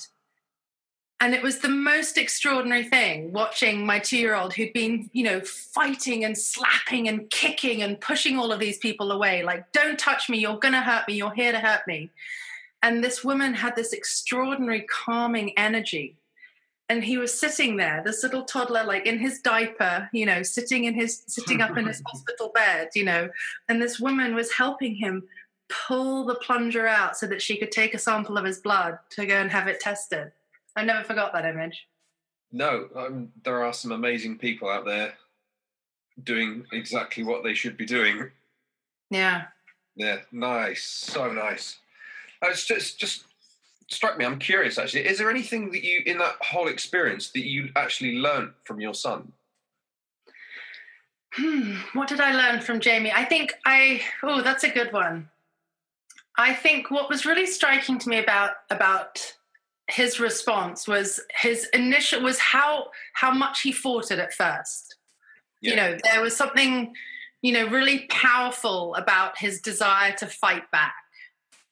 [1.22, 5.22] and it was the most extraordinary thing watching my two year old who'd been, you
[5.22, 9.44] know, fighting and slapping and kicking and pushing all of these people away.
[9.44, 10.38] Like, don't touch me.
[10.38, 11.14] You're going to hurt me.
[11.14, 12.10] You're here to hurt me.
[12.82, 16.16] And this woman had this extraordinary calming energy.
[16.92, 20.84] And he was sitting there, this little toddler, like in his diaper, you know, sitting
[20.84, 23.30] in his, sitting up in his hospital bed, you know,
[23.70, 25.22] and this woman was helping him
[25.70, 29.24] pull the plunger out so that she could take a sample of his blood to
[29.24, 30.32] go and have it tested
[30.76, 31.86] I never forgot that image.
[32.50, 35.14] No, um, there are some amazing people out there
[36.22, 38.30] doing exactly what they should be doing.
[39.10, 39.44] Yeah.
[39.96, 41.78] Yeah, nice, so nice.
[42.42, 43.24] Uh, it's just just
[43.92, 44.24] struck me.
[44.24, 45.06] I'm curious actually.
[45.06, 48.94] Is there anything that you in that whole experience that you actually learned from your
[48.94, 49.32] son?
[51.34, 53.12] Hmm, what did I learn from Jamie?
[53.12, 55.28] I think I oh, that's a good one.
[56.36, 59.34] I think what was really striking to me about about
[59.88, 64.96] his response was his initial was how how much he fought it at first.
[65.60, 65.70] Yeah.
[65.70, 66.94] You know, there was something,
[67.40, 70.94] you know, really powerful about his desire to fight back.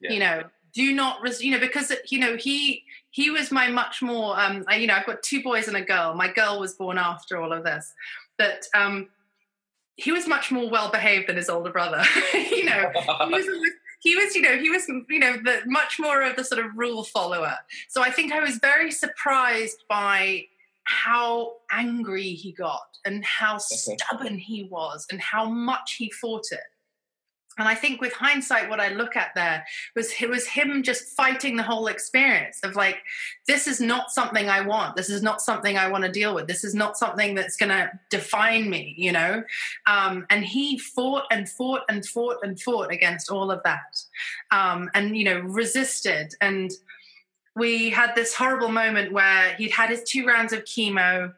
[0.01, 0.13] Yeah.
[0.13, 4.03] You know, do not res- you know because you know he he was my much
[4.03, 6.15] more um I, you know I've got two boys and a girl.
[6.15, 7.93] My girl was born after all of this,
[8.39, 9.09] but um
[9.97, 12.03] he was much more well behaved than his older brother.
[12.35, 13.47] you know, he was
[14.01, 16.71] he was, you know, he was, you know, the much more of the sort of
[16.75, 17.55] rule follower.
[17.89, 20.47] So I think I was very surprised by
[20.85, 26.61] how angry he got and how stubborn he was and how much he fought it.
[27.61, 31.15] And I think with hindsight, what I look at there was it was him just
[31.17, 33.03] fighting the whole experience of like,
[33.47, 34.97] this is not something I want.
[34.97, 36.47] This is not something I want to deal with.
[36.47, 39.45] This is not something that's going to define me, you know.
[39.87, 44.03] Um, and he fought and fought and fought and fought against all of that,
[44.51, 46.35] um, and you know, resisted.
[46.41, 46.71] And
[47.55, 51.35] we had this horrible moment where he'd had his two rounds of chemo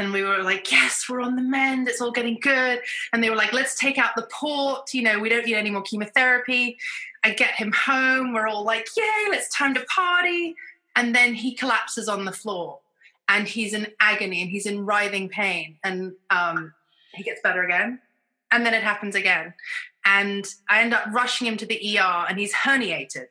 [0.00, 1.86] and we were like, yes, we're on the mend.
[1.86, 2.80] It's all getting good.
[3.12, 4.94] And they were like, let's take out the port.
[4.94, 6.78] You know, we don't need any more chemotherapy.
[7.22, 8.32] I get him home.
[8.32, 10.56] We're all like, yay, it's time to party.
[10.96, 12.78] And then he collapses on the floor
[13.28, 15.76] and he's in agony and he's in writhing pain.
[15.84, 16.72] And um,
[17.12, 18.00] he gets better again.
[18.50, 19.52] And then it happens again.
[20.06, 23.26] And I end up rushing him to the ER and he's herniated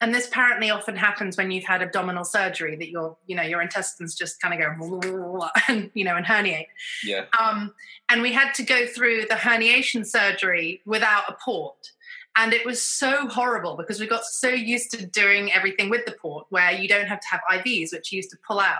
[0.00, 3.60] and this apparently often happens when you've had abdominal surgery that your you know your
[3.60, 6.68] intestines just kind of go and you know and herniate.
[7.04, 7.24] Yeah.
[7.38, 7.74] Um,
[8.08, 11.92] and we had to go through the herniation surgery without a port.
[12.36, 16.12] And it was so horrible because we got so used to doing everything with the
[16.12, 18.78] port where you don't have to have IVs which you used to pull out.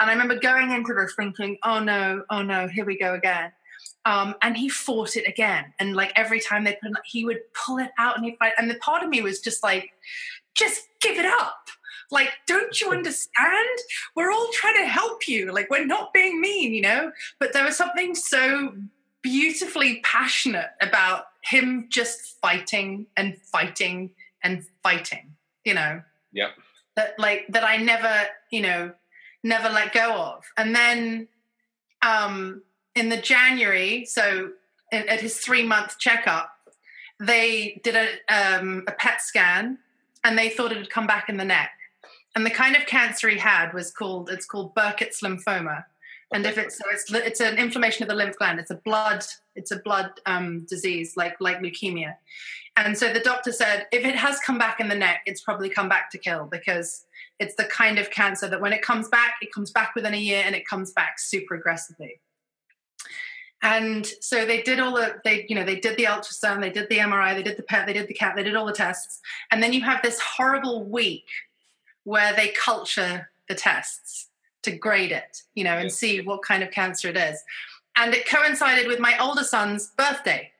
[0.00, 3.52] And I remember going into this thinking oh no oh no here we go again.
[4.06, 5.72] Um, and he fought it again.
[5.80, 8.52] And like every time they put, he would pull it out and he'd fight.
[8.56, 9.90] And the part of me was just like,
[10.56, 11.68] just give it up.
[12.10, 13.78] Like, don't you understand?
[14.14, 15.52] We're all trying to help you.
[15.52, 17.12] Like, we're not being mean, you know?
[17.38, 18.74] But there was something so
[19.22, 24.10] beautifully passionate about him just fighting and fighting
[24.42, 26.02] and fighting, you know?
[26.32, 26.50] Yep.
[26.94, 28.92] That, like, that I never, you know,
[29.42, 30.44] never let go of.
[30.56, 31.28] And then
[32.02, 32.62] um,
[32.94, 34.50] in the January, so
[34.92, 36.52] in, at his three month checkup,
[37.18, 38.08] they did a,
[38.58, 39.78] um, a PET scan
[40.26, 41.70] and they thought it had come back in the neck.
[42.34, 45.84] and the kind of cancer he had was called it's called Burkitt's lymphoma.
[46.34, 48.58] And if it's so it's it's an inflammation of the lymph gland.
[48.58, 52.16] It's a blood it's a blood um, disease like like leukemia.
[52.76, 55.70] And so the doctor said if it has come back in the neck, it's probably
[55.70, 57.06] come back to kill because
[57.38, 60.18] it's the kind of cancer that when it comes back, it comes back within a
[60.30, 62.20] year and it comes back super aggressively.
[63.62, 66.88] And so they did all the they you know they did the ultrasound, they did
[66.88, 69.20] the MRI, they did the PET, they did the CAT, they did all the tests,
[69.50, 71.26] and then you have this horrible week
[72.04, 74.28] where they culture the tests
[74.62, 77.42] to grade it, you know, and see what kind of cancer it is.
[77.96, 80.50] And it coincided with my older son's birthday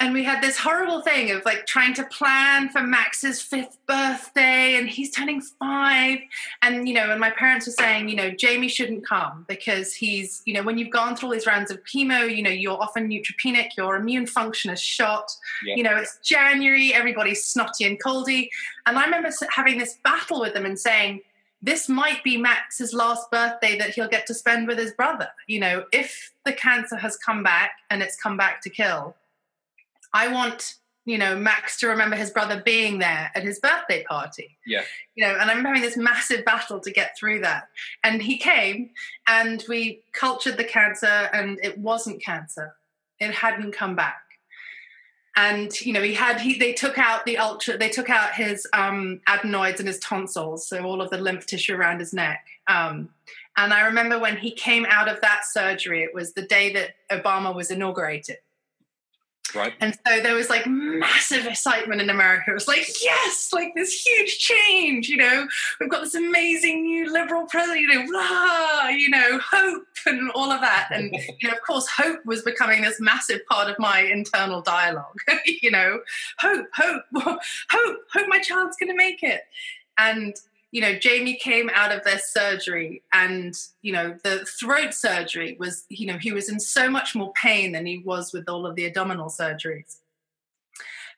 [0.00, 4.76] and we had this horrible thing of like trying to plan for Max's fifth birthday
[4.76, 6.20] and he's turning five.
[6.62, 10.40] And, you know, and my parents were saying, you know, Jamie shouldn't come because he's,
[10.44, 13.08] you know, when you've gone through all these rounds of chemo, you know, you're often
[13.08, 15.32] neutropenic, your immune function is shot.
[15.64, 15.74] Yeah.
[15.74, 18.50] You know, it's January, everybody's snotty and coldy.
[18.86, 21.22] And I remember having this battle with them and saying,
[21.60, 25.26] this might be Max's last birthday that he'll get to spend with his brother.
[25.48, 29.16] You know, if the cancer has come back and it's come back to kill,
[30.12, 30.74] I want
[31.08, 34.58] you know Max to remember his brother being there at his birthday party.
[34.66, 34.82] Yeah.
[35.14, 37.68] You know, and I'm having this massive battle to get through that.
[38.04, 38.90] And he came
[39.26, 42.76] and we cultured the cancer and it wasn't cancer.
[43.18, 44.20] It hadn't come back.
[45.34, 48.66] And you know, he had he they took out the ultra they took out his
[48.74, 52.44] um adenoids and his tonsils, so all of the lymph tissue around his neck.
[52.66, 53.08] Um
[53.56, 56.96] and I remember when he came out of that surgery, it was the day that
[57.10, 58.36] Obama was inaugurated
[59.54, 59.72] Right.
[59.80, 62.50] And so there was like massive excitement in America.
[62.50, 65.46] It was like, yes, like this huge change, you know,
[65.80, 70.50] we've got this amazing new liberal president, you know, blah, you know, hope and all
[70.50, 70.88] of that.
[70.90, 75.16] And, you know, of course, hope was becoming this massive part of my internal dialogue,
[75.62, 76.00] you know,
[76.38, 77.40] hope, hope, hope,
[78.12, 79.42] hope my child's going to make it.
[79.98, 80.36] And
[80.70, 85.84] you know, Jamie came out of their surgery and, you know, the throat surgery was,
[85.88, 88.76] you know, he was in so much more pain than he was with all of
[88.76, 89.96] the abdominal surgeries.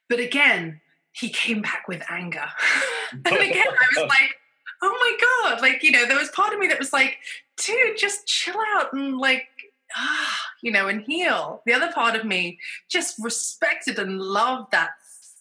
[0.09, 0.81] But again,
[1.13, 2.47] he came back with anger.
[3.13, 4.35] and again, I was like,
[4.83, 5.61] oh my God.
[5.61, 7.19] Like, you know, there was part of me that was like,
[7.57, 9.49] dude, just chill out and like,
[9.97, 11.63] ah, you know, and heal.
[11.67, 12.59] The other part of me
[12.89, 14.91] just respected and loved that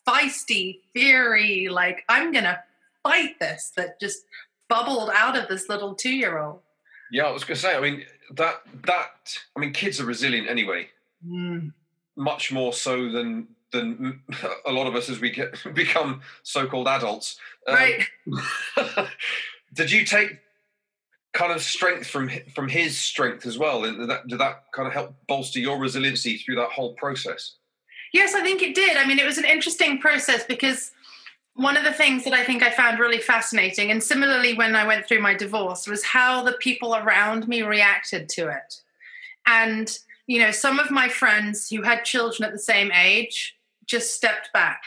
[0.07, 2.59] feisty, fiery, like, I'm going to
[3.03, 4.19] fight this that just
[4.67, 6.59] bubbled out of this little two year old.
[7.12, 7.75] Yeah, I was going to say.
[7.75, 8.03] I mean
[8.35, 10.88] that that I mean kids are resilient anyway.
[11.25, 11.73] Mm.
[12.15, 14.21] Much more so than than
[14.65, 17.39] a lot of us as we get become so-called adults.
[17.67, 18.03] Um, right.
[19.73, 20.39] did you take
[21.33, 23.85] kind of strength from from his strength as well?
[23.85, 27.55] And did that, did that kind of help bolster your resiliency through that whole process?
[28.12, 28.97] Yes, I think it did.
[28.97, 30.91] I mean, it was an interesting process because
[31.59, 34.87] one of the things that I think I found really fascinating, and similarly when I
[34.87, 38.81] went through my divorce, was how the people around me reacted to it.
[39.45, 44.13] And, you know, some of my friends who had children at the same age just
[44.13, 44.83] stepped back.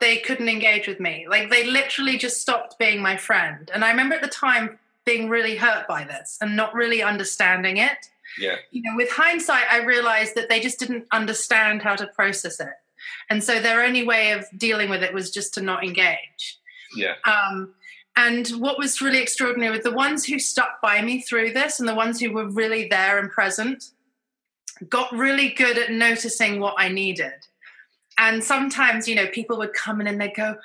[0.00, 1.26] They couldn't engage with me.
[1.28, 3.70] Like they literally just stopped being my friend.
[3.74, 7.76] And I remember at the time being really hurt by this and not really understanding
[7.76, 8.08] it.
[8.38, 8.56] Yeah.
[8.70, 12.72] You know, with hindsight, I realized that they just didn't understand how to process it.
[13.30, 16.58] And so their only way of dealing with it was just to not engage.
[16.96, 17.14] Yeah.
[17.24, 17.74] Um,
[18.16, 21.88] and what was really extraordinary with the ones who stuck by me through this and
[21.88, 23.84] the ones who were really there and present
[24.88, 27.32] got really good at noticing what I needed.
[28.18, 30.56] And sometimes, you know, people would come in and they'd go,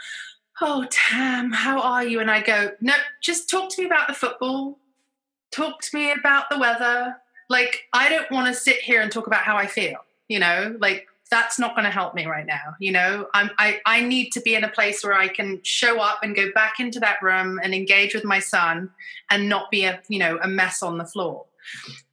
[0.62, 2.20] Oh, Tam, how are you?
[2.20, 4.78] And I go, No, just talk to me about the football.
[5.52, 7.16] Talk to me about the weather.
[7.50, 9.98] Like, I don't want to sit here and talk about how I feel,
[10.28, 13.28] you know, like that's not going to help me right now you know?
[13.34, 16.36] I'm, I, I need to be in a place where i can show up and
[16.36, 18.92] go back into that room and engage with my son
[19.30, 21.46] and not be a you know a mess on the floor.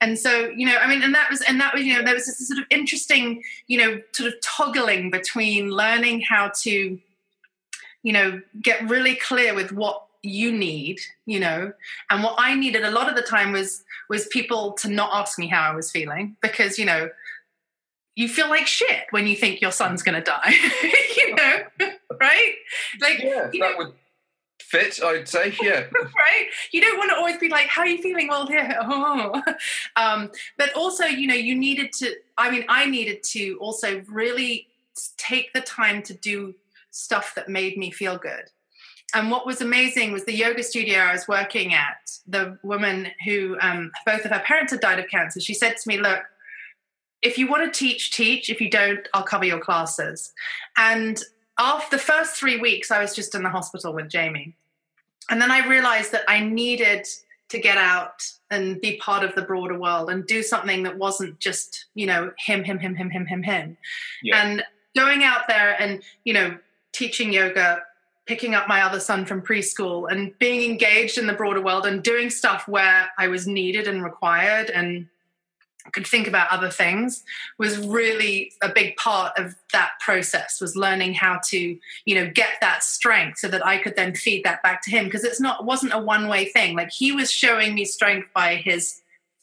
[0.00, 2.14] And so you know i mean and that was and that was you know there
[2.14, 6.98] was this sort of interesting you know sort of toggling between learning how to
[8.02, 11.72] you know get really clear with what you need you know?
[12.11, 15.38] And what i needed a lot of the time was was people to not ask
[15.38, 17.09] me how i was feeling because you know
[18.16, 20.54] you feel like shit when you think your son's going to die,
[21.16, 21.58] you know,
[22.20, 22.54] right?
[23.00, 23.92] Like, yeah, that know, would
[24.58, 25.84] fit, I'd say, yeah.
[25.92, 26.48] right?
[26.72, 28.28] You don't want to always be like, how are you feeling?
[28.28, 29.42] Well, here, oh.
[29.96, 34.66] Um, but also, you know, you needed to, I mean, I needed to also really
[35.18, 36.54] take the time to do
[36.90, 38.44] stuff that made me feel good.
[39.14, 43.56] And what was amazing was the yoga studio I was working at, the woman who
[43.60, 46.22] um, both of her parents had died of cancer, she said to me, Look,
[47.27, 48.49] if you want to teach, teach.
[48.49, 50.33] If you don't, I'll cover your classes.
[50.77, 51.20] And
[51.59, 54.55] after the first three weeks, I was just in the hospital with Jamie.
[55.29, 57.07] and then I realized that I needed
[57.49, 61.39] to get out and be part of the broader world and do something that wasn't
[61.39, 63.77] just you know him him him him him him him
[64.22, 64.43] yeah.
[64.43, 64.64] and
[64.97, 66.57] going out there and you know
[66.93, 67.83] teaching yoga
[68.27, 72.03] picking up my other son from preschool and being engaged in the broader world and
[72.03, 75.07] doing stuff where i was needed and required and
[75.93, 77.24] could think about other things
[77.59, 82.55] was really a big part of that process was learning how to you know get
[82.61, 85.05] that strength so that i could then feed that back to him.
[85.05, 86.76] Because it's not wasn't a one way thing.
[86.76, 89.01] Like he was showing me strength by his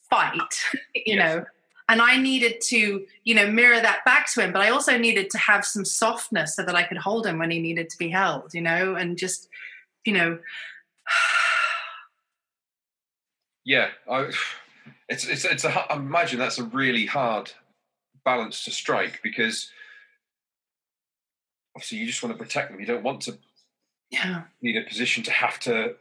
[0.09, 0.39] fight
[0.95, 1.17] you yes.
[1.17, 1.45] know?
[1.89, 5.29] And i needed to you know mirror that back to him but i also needed
[5.31, 8.09] to have some softness so that i could hold him when he needed to be
[8.09, 8.95] held you know?
[8.95, 9.49] And just
[10.05, 10.39] you know
[13.65, 14.31] yeah i
[15.09, 15.69] it's it's it's a.
[15.91, 17.51] I imagine that's a really hard
[18.23, 19.69] balance to strike because
[21.75, 22.79] obviously you just want to protect them.
[22.79, 23.37] You don't want to
[24.09, 24.43] yeah.
[24.61, 25.95] be in a position to have to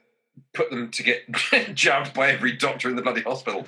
[0.55, 1.31] put them to get
[1.75, 3.67] jabbed by every doctor in the bloody hospital,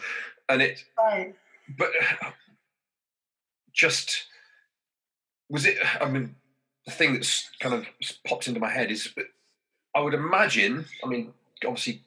[0.48, 0.84] and it.
[0.98, 1.34] Right.
[1.78, 1.90] But
[3.72, 4.26] just
[5.48, 5.78] was it?
[6.00, 6.36] I mean,
[6.84, 7.86] the thing that's kind of
[8.26, 9.12] popped into my head is,
[9.94, 10.84] I would imagine.
[11.02, 11.32] I mean,
[11.64, 12.02] obviously,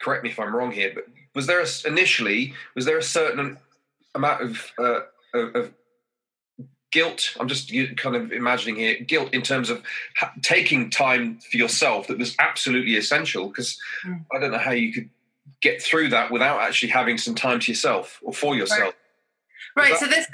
[0.00, 3.58] correct me if I'm wrong here, but was there a, initially was there a certain
[4.14, 5.00] amount of, uh,
[5.34, 5.74] of, of
[6.90, 9.82] guilt i'm just kind of imagining here guilt in terms of
[10.16, 14.24] ha- taking time for yourself that was absolutely essential because mm.
[14.34, 15.08] i don't know how you could
[15.60, 18.94] get through that without actually having some time to yourself or for yourself
[19.76, 20.00] right, right.
[20.00, 20.26] so this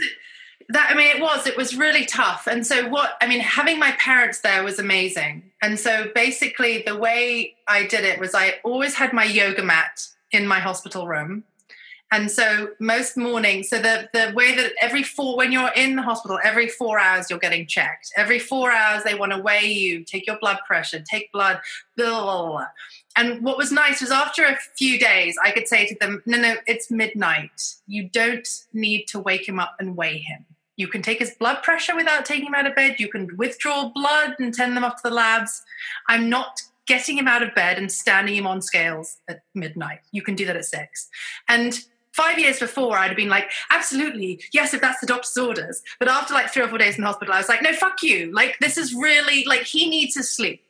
[0.71, 3.79] that i mean it was it was really tough and so what i mean having
[3.79, 8.55] my parents there was amazing and so basically the way i did it was i
[8.65, 11.45] always had my yoga mat in my hospital room.
[12.12, 16.03] And so most mornings, so the, the way that every four, when you're in the
[16.03, 18.12] hospital, every four hours you're getting checked.
[18.17, 21.61] Every four hours they want to weigh you, take your blood pressure, take blood,
[21.97, 22.67] blah, blah, blah.
[23.17, 26.39] And what was nice was after a few days, I could say to them, no,
[26.39, 27.75] no, it's midnight.
[27.89, 30.45] You don't need to wake him up and weigh him.
[30.77, 32.97] You can take his blood pressure without taking him out of bed.
[32.99, 35.62] You can withdraw blood and send them off to the labs.
[36.09, 40.01] I'm not getting him out of bed and standing him on scales at midnight.
[40.12, 41.09] You can do that at six.
[41.49, 41.79] And
[42.12, 45.83] five years before, I'd have been like, absolutely, yes, if that's the doctor's orders.
[45.99, 48.03] But after like three or four days in the hospital, I was like, no, fuck
[48.03, 48.33] you.
[48.33, 50.64] Like, this is really, like, he needs his sleep,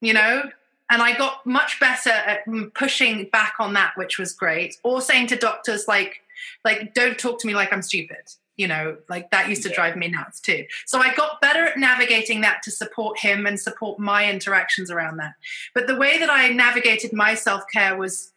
[0.00, 0.42] you know?
[0.90, 2.40] And I got much better at
[2.74, 4.76] pushing back on that, which was great.
[4.82, 6.22] Or saying to doctors, like,
[6.64, 9.96] like, don't talk to me like I'm stupid you know like that used to drive
[9.96, 13.98] me nuts too so i got better at navigating that to support him and support
[13.98, 15.32] my interactions around that
[15.74, 18.32] but the way that i navigated my self-care was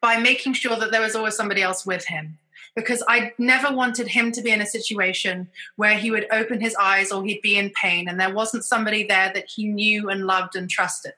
[0.00, 2.36] by making sure that there was always somebody else with him
[2.74, 6.74] because I never wanted him to be in a situation where he would open his
[6.74, 10.26] eyes or he'd be in pain and there wasn't somebody there that he knew and
[10.26, 11.12] loved and trusted.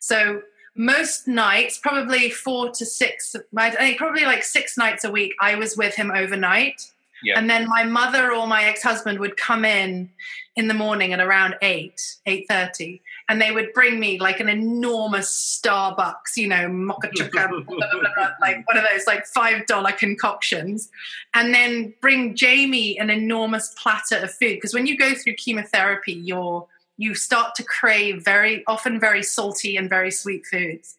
[0.00, 0.42] So
[0.74, 5.54] most nights, probably four to six, I think probably like six nights a week, I
[5.54, 6.90] was with him overnight.
[7.24, 7.38] Yeah.
[7.38, 10.10] And then my mother or my ex-husband would come in
[10.56, 15.60] in the morning at around 8, 8.30 and they would bring me like an enormous
[15.62, 17.50] Starbucks, you know, mocha choca,
[18.40, 20.90] like one of those like $5 concoctions
[21.34, 24.56] and then bring Jamie an enormous platter of food.
[24.56, 26.66] Because when you go through chemotherapy, you're,
[26.96, 30.98] you start to crave very often very salty and very sweet foods.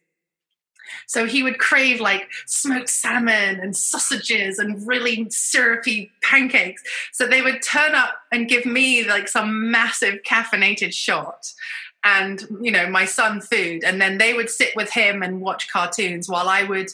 [1.07, 6.83] So he would crave like smoked salmon and sausages and really syrupy pancakes.
[7.11, 11.51] So they would turn up and give me like some massive caffeinated shot
[12.05, 15.67] and you know my son food and then they would sit with him and watch
[15.71, 16.89] cartoons while i would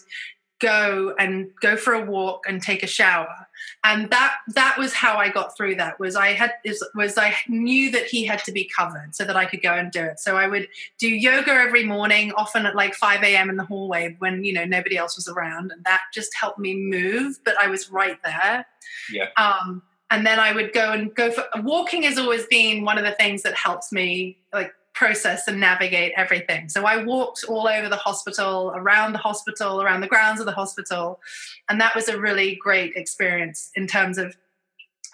[0.59, 3.47] go and go for a walk and take a shower
[3.83, 6.51] and that that was how i got through that was i had
[6.95, 9.91] was i knew that he had to be covered so that i could go and
[9.91, 10.19] do it.
[10.19, 14.15] So i would do yoga every morning often at like 5 a.m in the hallway
[14.19, 17.67] when you know nobody else was around and that just helped me move but i
[17.67, 18.65] was right there.
[19.11, 19.29] Yeah.
[19.37, 23.05] Um and then i would go and go for walking has always been one of
[23.05, 26.69] the things that helps me like process and navigate everything.
[26.69, 30.51] So I walked all over the hospital, around the hospital, around the grounds of the
[30.51, 31.19] hospital.
[31.67, 34.37] And that was a really great experience in terms of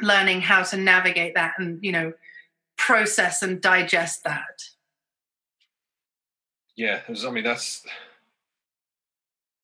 [0.01, 2.11] learning how to navigate that and, you know,
[2.77, 4.61] process and digest that.
[6.75, 7.85] Yeah, I mean, that's,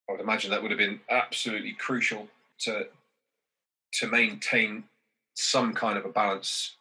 [0.08, 2.88] I would imagine that would have been absolutely crucial to
[4.00, 4.86] to maintain
[5.36, 6.78] some kind of a balance,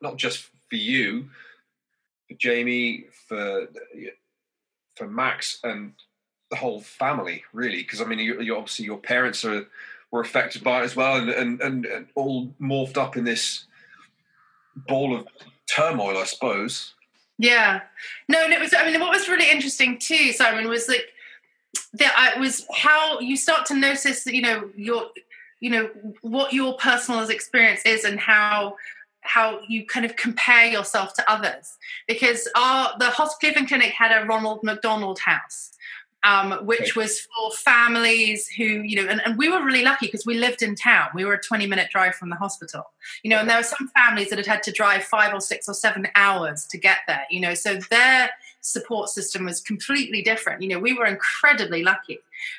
[0.00, 1.28] not just for you,
[2.30, 3.66] for Jamie, for
[4.94, 5.94] for Max, and
[6.50, 7.82] the whole family, really.
[7.82, 9.66] Because I mean, you, you, obviously your parents are
[10.12, 13.64] were affected by it as well, and, and and and all morphed up in this
[14.86, 15.26] ball of
[15.74, 16.94] turmoil, I suppose.
[17.38, 17.80] Yeah.
[18.28, 21.06] No, and it was, I mean, what was really interesting too, Simon, was like,
[21.94, 25.06] that I was how you start to notice, you know, your,
[25.60, 28.76] you know, what your personal experience is and how,
[29.22, 31.76] how you kind of compare yourself to others.
[32.06, 33.10] Because our the
[33.40, 35.72] Cleveland Clinic had a Ronald McDonald House,
[36.22, 40.26] um, which was for families who, you know, and, and we were really lucky because
[40.26, 41.08] we lived in town.
[41.14, 42.84] We were a 20 minute drive from the hospital,
[43.22, 45.68] you know, and there were some families that had had to drive five or six
[45.68, 48.30] or seven hours to get there, you know, so their
[48.60, 50.62] support system was completely different.
[50.62, 52.18] You know, we were incredibly lucky.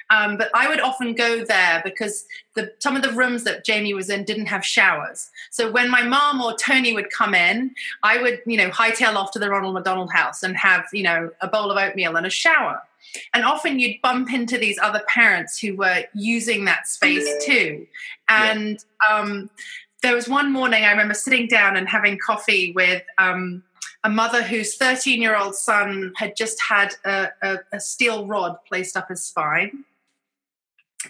[0.10, 3.93] Um, but I would often go there because the, some of the rooms that Jamie
[3.93, 5.30] was in didn't have showers.
[5.49, 7.74] So when my mom or Tony would come in,
[8.04, 11.32] I would, you know, hightail off to the Ronald McDonald house and have, you know,
[11.41, 12.82] a bowl of oatmeal and a shower.
[13.34, 17.88] And often you'd bump into these other parents who were using that space too.
[18.30, 19.18] And yeah.
[19.18, 19.49] um,
[20.02, 23.64] there was one morning I remember sitting down and having coffee with um,
[24.04, 28.58] a mother whose 13 year old son had just had a, a, a, steel rod
[28.68, 29.86] placed up his spine.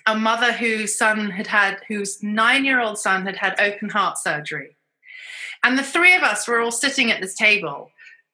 [0.06, 4.18] A mother whose son had had, whose nine year old son had had open heart
[4.18, 4.76] surgery.
[5.64, 7.92] And the three of us were all sitting at this table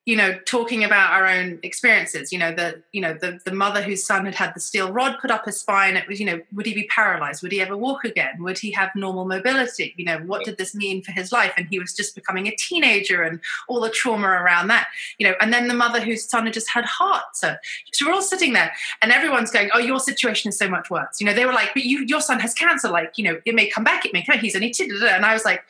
[0.07, 3.81] you know talking about our own experiences you know the you know the, the mother
[3.81, 6.41] whose son had had the steel rod put up his spine it was you know
[6.53, 7.43] would he be paralyzed?
[7.43, 8.41] Would he ever walk again?
[8.41, 9.93] Would he have normal mobility?
[9.97, 11.53] You know what did this mean for his life?
[11.57, 14.87] And he was just becoming a teenager and all the trauma around that
[15.17, 17.55] you know and then the mother whose son had just had heart so,
[17.93, 21.19] so we're all sitting there and everyone's going oh your situation is so much worse.
[21.19, 23.55] You know they were like but you your son has cancer like you know it
[23.55, 24.43] may come back it may come back.
[24.43, 25.63] he's only two and i was like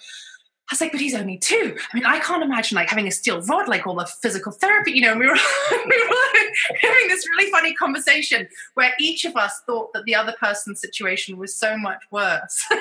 [0.69, 1.77] I was like, but he's only two.
[1.77, 4.91] I mean, I can't imagine like having a steel rod, like all the physical therapy,
[4.91, 5.11] you know.
[5.11, 5.33] And we were,
[5.71, 10.35] we were having this really funny conversation where each of us thought that the other
[10.37, 12.65] person's situation was so much worse.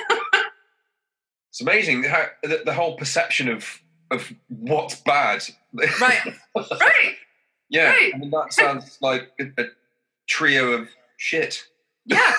[1.50, 3.80] it's amazing how the, the, whole perception of
[4.10, 5.44] of what's bad.
[5.72, 6.34] Right.
[6.56, 7.14] Right.
[7.68, 7.90] yeah.
[7.90, 8.12] Right.
[8.14, 9.66] I mean, that sounds like a, a
[10.26, 11.64] trio of shit.
[12.04, 12.34] Yeah.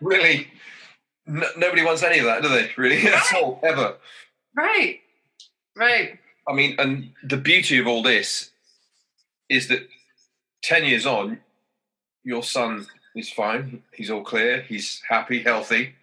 [0.00, 0.48] really
[1.26, 2.70] nobody wants any of that, do they?
[2.76, 3.14] Really, right.
[3.14, 3.96] at all, ever.
[4.56, 5.00] Right.
[5.76, 6.18] Right.
[6.46, 8.50] I mean, and the beauty of all this
[9.48, 9.88] is that
[10.62, 11.40] ten years on,
[12.22, 13.82] your son is fine.
[13.92, 14.62] He's all clear.
[14.62, 15.94] He's happy, healthy.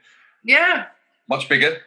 [0.43, 0.85] Yeah.
[1.27, 1.77] Much bigger.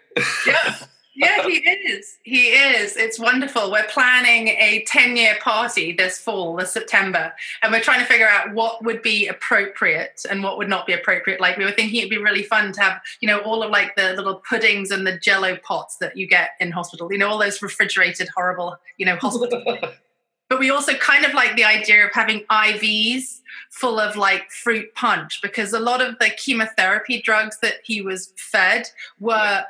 [0.46, 0.76] Yeah.
[1.14, 2.18] yeah, he is.
[2.24, 2.96] He is.
[2.96, 3.70] It's wonderful.
[3.70, 8.28] We're planning a 10 year party this fall, this September, and we're trying to figure
[8.28, 11.40] out what would be appropriate and what would not be appropriate.
[11.40, 13.94] Like, we were thinking it'd be really fun to have, you know, all of like
[13.94, 17.38] the little puddings and the jello pots that you get in hospital, you know, all
[17.38, 19.62] those refrigerated, horrible, you know, hospital.
[20.48, 23.40] but we also kind of like the idea of having IVs
[23.70, 28.32] full of like fruit punch because a lot of the chemotherapy drugs that he was
[28.36, 28.88] fed
[29.20, 29.64] were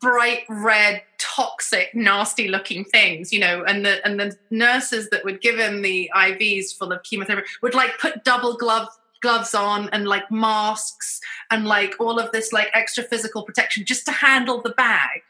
[0.00, 5.40] bright red toxic nasty looking things you know and the and the nurses that would
[5.40, 8.88] give him the ivs full of chemotherapy would like put double glove
[9.22, 11.20] gloves on and like masks
[11.50, 15.22] and like all of this like extra physical protection just to handle the bag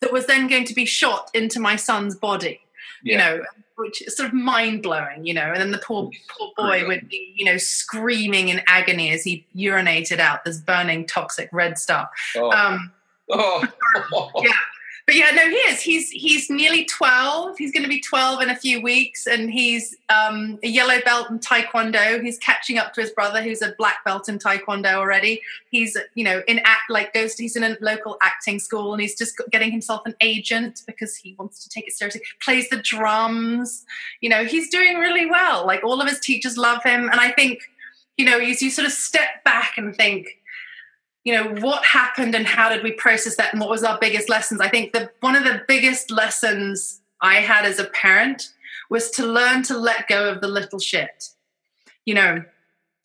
[0.00, 2.60] that was then going to be shot into my son's body
[3.04, 3.12] yeah.
[3.12, 3.44] you know
[3.76, 7.08] which is sort of mind blowing you know and then the poor poor boy would
[7.08, 12.08] be you know screaming in agony as he urinated out this burning toxic red stuff
[12.36, 12.50] oh.
[12.50, 12.90] um
[13.30, 13.66] Oh.
[14.42, 14.52] yeah.
[15.06, 15.80] But yeah, no, he is.
[15.80, 17.56] He's he's nearly twelve.
[17.56, 21.30] He's going to be twelve in a few weeks, and he's um, a yellow belt
[21.30, 22.20] in taekwondo.
[22.20, 25.40] He's catching up to his brother, who's a black belt in taekwondo already.
[25.70, 29.00] He's you know in act like goes to he's in a local acting school, and
[29.00, 32.22] he's just getting himself an agent because he wants to take it seriously.
[32.42, 33.84] Plays the drums.
[34.20, 35.64] You know, he's doing really well.
[35.64, 37.60] Like all of his teachers love him, and I think
[38.16, 40.38] you know, as you sort of step back and think
[41.26, 44.30] you know what happened and how did we process that and what was our biggest
[44.30, 44.60] lessons?
[44.60, 48.52] I think the one of the biggest lessons i had as a parent
[48.90, 51.30] was to learn to let go of the little shit.
[52.06, 52.44] You know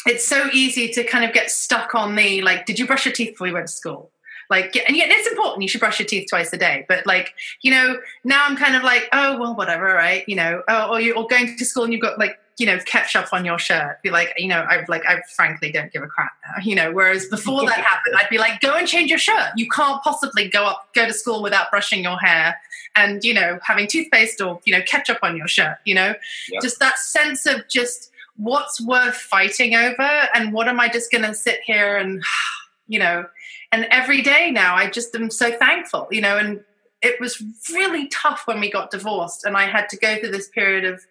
[0.05, 3.13] it's so easy to kind of get stuck on the like did you brush your
[3.13, 4.11] teeth before you went to school?
[4.51, 6.85] Like and yet it's important you should brush your teeth twice a day.
[6.87, 10.61] But like you know now i'm kind of like oh well whatever right you know
[10.67, 13.57] oh, or you're going to school and you've got like you know ketchup on your
[13.57, 13.99] shirt.
[14.03, 16.91] Be like you know I've like i frankly don't give a crap now you know
[16.91, 19.49] whereas before that happened i'd be like go and change your shirt.
[19.55, 22.55] You can't possibly go up go to school without brushing your hair
[22.95, 26.13] and you know having toothpaste or you know ketchup on your shirt you know?
[26.51, 26.61] Yep.
[26.61, 31.23] just that sense of just what's worth fighting over and what am i just going
[31.23, 32.23] to sit here and
[32.87, 33.25] you know
[33.71, 36.63] and every day now i just am so thankful you know and
[37.01, 37.43] it was
[37.73, 41.01] really tough when we got divorced and i had to go through this period of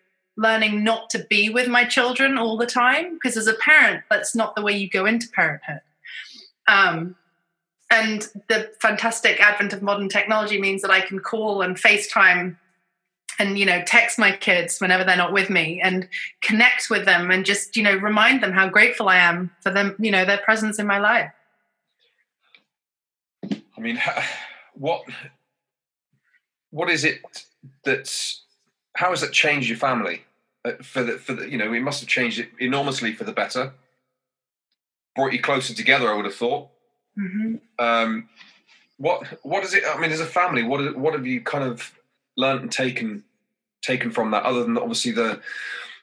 [0.41, 4.35] learning not to be with my children all the time because as a parent that's
[4.35, 5.81] not the way you go into parenthood.
[6.67, 7.17] Um,
[7.91, 12.57] and the fantastic advent of modern technology means that i can call and facetime
[13.39, 16.09] and you know text my kids whenever they're not with me and
[16.43, 19.97] connect with them and just you know remind them how grateful i am for them
[19.99, 21.33] you know their presence in my life.
[23.53, 24.01] I mean
[24.75, 25.03] what
[26.71, 27.21] what is it
[27.85, 28.43] that's
[28.95, 30.23] how has that changed your family
[30.83, 33.73] for the for the you know it must have changed it enormously for the better.
[35.17, 36.69] Brought you closer together i would have thought.
[37.19, 37.57] Mm-hmm.
[37.85, 38.29] um,
[38.97, 41.93] what what is it i mean as a family what what have you kind of
[42.37, 43.25] learned and taken
[43.83, 45.41] taken from that other than obviously the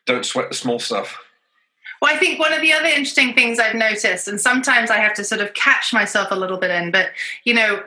[0.05, 1.21] don't sweat the small stuff?
[2.01, 5.15] Well, I think one of the other interesting things I've noticed, and sometimes I have
[5.15, 7.09] to sort of catch myself a little bit in, but
[7.43, 7.83] you know,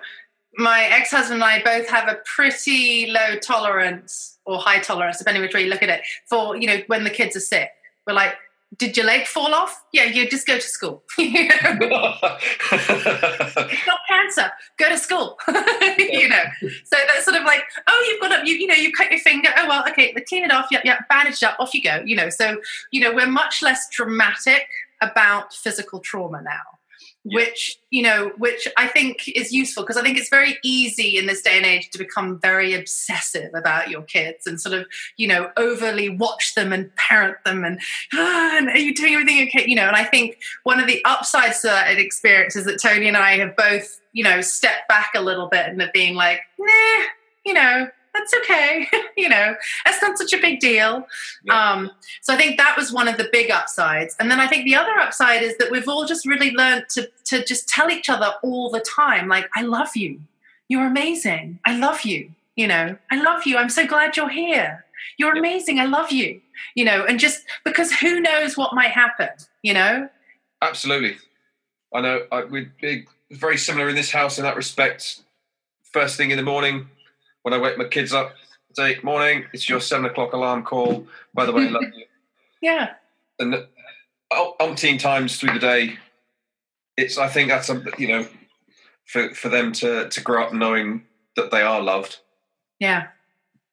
[0.56, 5.54] my ex-husband and I both have a pretty low tolerance or high tolerance, depending which
[5.54, 7.70] way you look at it, for you know when the kids are sick.
[8.06, 8.34] We're like,
[8.76, 9.82] did your leg fall off?
[9.92, 11.02] Yeah, you just go to school.
[11.18, 11.40] it's
[13.86, 14.50] not cancer.
[14.78, 15.38] Go to school.
[15.98, 16.44] you know.
[16.60, 19.20] So that's sort of like, oh, you've got up, you, you know, you cut your
[19.20, 19.50] finger.
[19.56, 20.66] Oh well, okay, clean it off.
[20.70, 21.56] Yep, yep, bandaged up.
[21.58, 22.02] Off you go.
[22.04, 22.30] You know.
[22.30, 24.66] So you know, we're much less dramatic
[25.00, 26.79] about physical trauma now
[27.24, 27.36] yeah.
[27.36, 31.26] which you know which i think is useful because i think it's very easy in
[31.26, 35.28] this day and age to become very obsessive about your kids and sort of you
[35.28, 37.80] know overly watch them and parent them and,
[38.14, 41.04] ah, and are you doing everything okay you know and i think one of the
[41.04, 45.10] upsides to that experience is that tony and i have both you know stepped back
[45.14, 47.04] a little bit and being like nah
[47.44, 48.88] you know that's okay.
[49.16, 49.54] you know,
[49.84, 51.06] that's not such a big deal.
[51.44, 51.72] Yeah.
[51.72, 51.90] Um,
[52.20, 54.16] so I think that was one of the big upsides.
[54.18, 57.10] And then I think the other upside is that we've all just really learned to
[57.26, 60.20] to just tell each other all the time, like, I love you.
[60.68, 61.60] You're amazing.
[61.64, 62.30] I love you.
[62.56, 63.56] You know, I love you.
[63.56, 64.84] I'm so glad you're here.
[65.16, 65.40] You're yeah.
[65.40, 65.78] amazing.
[65.78, 66.40] I love you.
[66.74, 69.28] You know, and just because who knows what might happen,
[69.62, 70.08] you know?
[70.60, 71.16] Absolutely.
[71.94, 72.70] I know I, we're
[73.30, 75.22] very similar in this house in that respect.
[75.84, 76.88] First thing in the morning,
[77.42, 78.34] when I wake my kids up,
[78.74, 81.06] say, morning, it's your seven o'clock alarm call.
[81.34, 82.04] By the way, love you.
[82.62, 82.90] Yeah.
[83.38, 83.66] And
[84.30, 85.96] umpteen times through the day,
[86.98, 88.26] it's, I think that's, a, you know,
[89.06, 92.18] for, for them to, to grow up knowing that they are loved.
[92.78, 93.06] Yeah.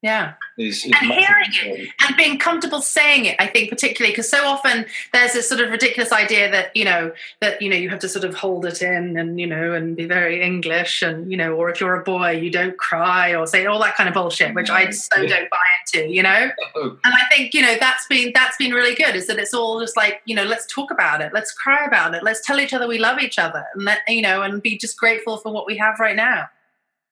[0.07, 0.35] Yeah.
[0.57, 4.47] Is, is and hearing it and being comfortable saying it, I think particularly because so
[4.47, 7.99] often there's this sort of ridiculous idea that, you know, that, you know, you have
[7.99, 11.35] to sort of hold it in and, you know, and be very English and, you
[11.35, 14.13] know, or if you're a boy, you don't cry or say all that kind of
[14.13, 15.27] bullshit, which I so yeah.
[15.27, 16.51] don't buy into, you know?
[16.75, 16.97] Oh.
[17.03, 19.81] And I think, you know, that's been that's been really good, is that it's all
[19.81, 22.73] just like, you know, let's talk about it, let's cry about it, let's tell each
[22.73, 25.67] other we love each other and that, you know, and be just grateful for what
[25.67, 26.47] we have right now.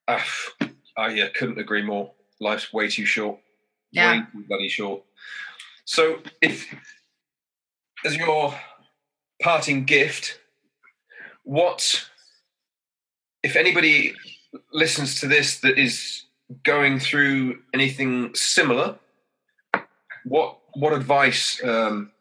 [0.08, 0.22] Uh,
[0.96, 2.14] I yeah, couldn't agree more
[2.46, 3.40] life's way too short.
[3.92, 4.12] Yeah.
[4.12, 5.04] Way too bloody short.
[5.86, 6.74] So if
[8.06, 8.54] as your
[9.42, 10.40] parting gift,
[11.44, 12.08] what
[13.44, 14.16] if anybody
[14.72, 16.24] listens to this that is
[16.64, 18.98] going through anything similar,
[20.24, 22.12] what what advice um,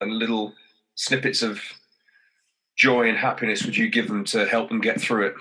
[0.00, 0.54] and little
[0.94, 1.60] snippets of
[2.76, 5.32] joy and happiness would you give them to help them get through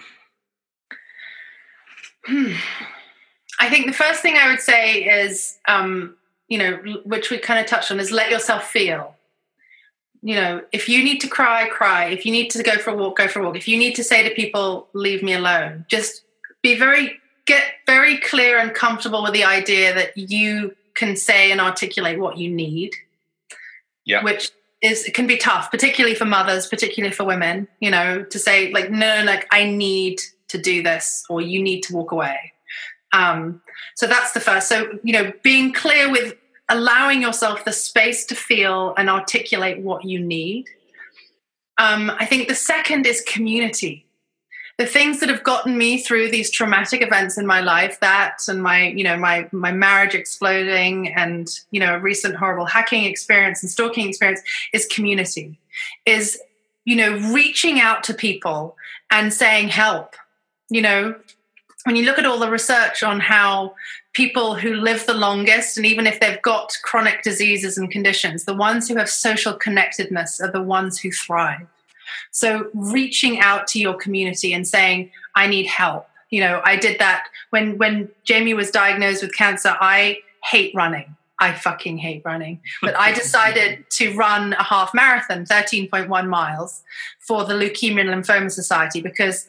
[2.27, 2.63] it?
[3.59, 6.15] I think the first thing I would say is, um,
[6.47, 9.15] you know, which we kind of touched on, is let yourself feel.
[10.21, 12.05] You know, if you need to cry, cry.
[12.05, 13.55] If you need to go for a walk, go for a walk.
[13.55, 16.23] If you need to say to people, leave me alone, just
[16.61, 21.61] be very, get very clear and comfortable with the idea that you can say and
[21.61, 22.93] articulate what you need.
[24.03, 24.23] Yeah.
[24.23, 24.51] Which
[24.81, 28.71] is it can be tough, particularly for mothers, particularly for women, you know, to say
[28.71, 32.53] like, no, no, like I need to do this or you need to walk away
[33.16, 33.61] um,
[33.95, 34.68] so that's the first.
[34.68, 36.36] So, you know, being clear with
[36.68, 40.68] allowing yourself the space to feel and articulate what you need.
[41.78, 44.05] Um, I think the second is community.
[44.78, 48.61] The things that have gotten me through these traumatic events in my life, that and
[48.61, 53.63] my, you know, my my marriage exploding, and you know, a recent horrible hacking experience
[53.63, 54.41] and stalking experience,
[54.74, 55.57] is community.
[56.05, 56.38] Is
[56.84, 58.76] you know, reaching out to people
[59.09, 60.16] and saying help.
[60.70, 61.16] You know,
[61.86, 63.75] when you look at all the research on how
[64.13, 68.55] people who live the longest, and even if they've got chronic diseases and conditions, the
[68.55, 71.67] ones who have social connectedness are the ones who thrive.
[72.31, 76.07] So, reaching out to your community and saying, I need help.
[76.31, 79.77] You know, I did that when when Jamie was diagnosed with cancer.
[79.79, 81.15] I hate running.
[81.39, 82.61] I fucking hate running.
[82.81, 86.81] But I decided to run a half marathon, 13.1 miles,
[87.19, 89.47] for the Leukemia and Lymphoma Society because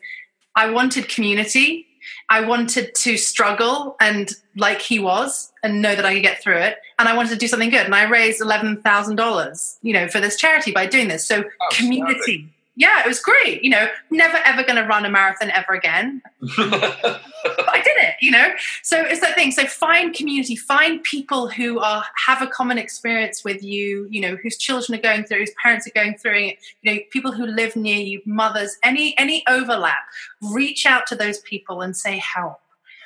[0.55, 1.87] I wanted community
[2.31, 6.59] I wanted to struggle and like he was and know that I could get through
[6.59, 6.79] it.
[6.99, 7.85] And I wanted to do something good.
[7.85, 11.27] And I raised eleven thousand dollars, you know, for this charity by doing this.
[11.27, 12.49] So oh, community.
[12.79, 13.63] Yeah, it was great.
[13.65, 16.23] You know, never ever going to run a marathon ever again.
[16.41, 17.21] but
[17.69, 18.06] I did it.
[18.21, 18.49] You know
[18.83, 23.45] so it's that thing so find community find people who are have a common experience
[23.45, 26.59] with you you know whose children are going through whose parents are going through it
[26.83, 30.05] you know people who live near you mothers any any overlap
[30.53, 32.61] reach out to those people and say help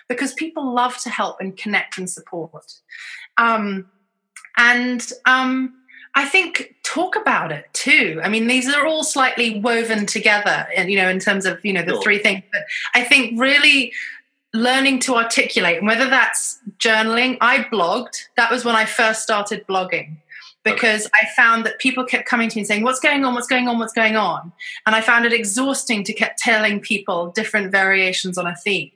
[0.09, 2.81] because people love to help and connect and support
[3.39, 3.87] um
[4.57, 5.75] and um
[6.15, 8.21] I think talk about it too.
[8.23, 11.73] I mean, these are all slightly woven together, and you know, in terms of you
[11.73, 12.03] know the sure.
[12.03, 12.43] three things.
[12.53, 12.63] But
[12.95, 13.93] I think really
[14.53, 17.39] learning to articulate, and whether that's journaling.
[17.41, 18.29] I blogged.
[18.37, 20.17] That was when I first started blogging
[20.65, 21.13] because okay.
[21.23, 23.35] I found that people kept coming to me saying, "What's going on?
[23.35, 23.79] What's going on?
[23.79, 24.53] What's going on?"
[24.87, 28.91] And I found it exhausting to keep telling people different variations on a theme.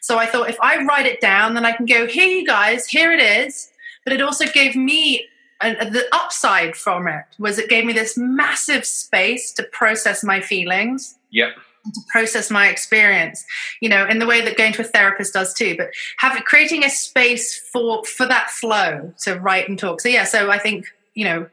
[0.00, 2.86] So I thought, if I write it down, then I can go, "Here, you guys.
[2.86, 3.70] Here it is."
[4.04, 5.28] But it also gave me
[5.60, 10.40] and the upside from it was it gave me this massive space to process my
[10.40, 11.18] feelings.
[11.30, 11.56] Yep.
[11.84, 13.44] To process my experience,
[13.80, 15.74] you know, in the way that going to a therapist does too.
[15.76, 20.00] But having creating a space for for that flow to write and talk.
[20.00, 21.48] So yeah, so I think you know,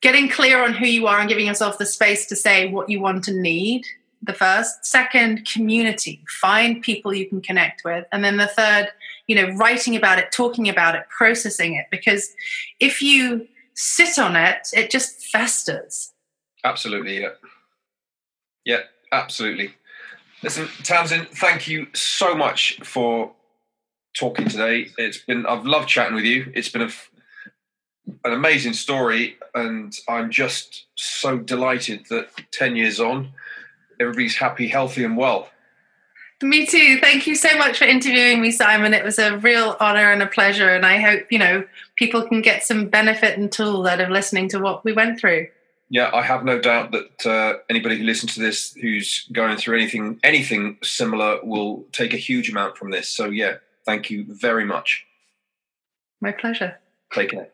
[0.00, 3.00] getting clear on who you are and giving yourself the space to say what you
[3.00, 3.84] want to need.
[4.22, 6.24] The first, second, community.
[6.40, 8.88] Find people you can connect with, and then the third,
[9.28, 12.34] you know writing about it talking about it processing it because
[12.80, 16.12] if you sit on it it just festers
[16.64, 17.28] absolutely yeah
[18.64, 18.80] yeah
[19.12, 19.74] absolutely
[20.42, 23.32] listen tamsin thank you so much for
[24.18, 26.90] talking today it's been i've loved chatting with you it's been a,
[28.24, 33.30] an amazing story and i'm just so delighted that 10 years on
[34.00, 35.48] everybody's happy healthy and well
[36.40, 36.98] me too.
[37.00, 38.94] Thank you so much for interviewing me, Simon.
[38.94, 40.68] It was a real honor and a pleasure.
[40.68, 41.64] And I hope, you know,
[41.96, 45.48] people can get some benefit and tool out of listening to what we went through.
[45.90, 49.76] Yeah, I have no doubt that uh, anybody who listens to this who's going through
[49.76, 53.08] anything anything similar will take a huge amount from this.
[53.08, 55.06] So yeah, thank you very much.
[56.20, 56.78] My pleasure.
[57.12, 57.48] Take care.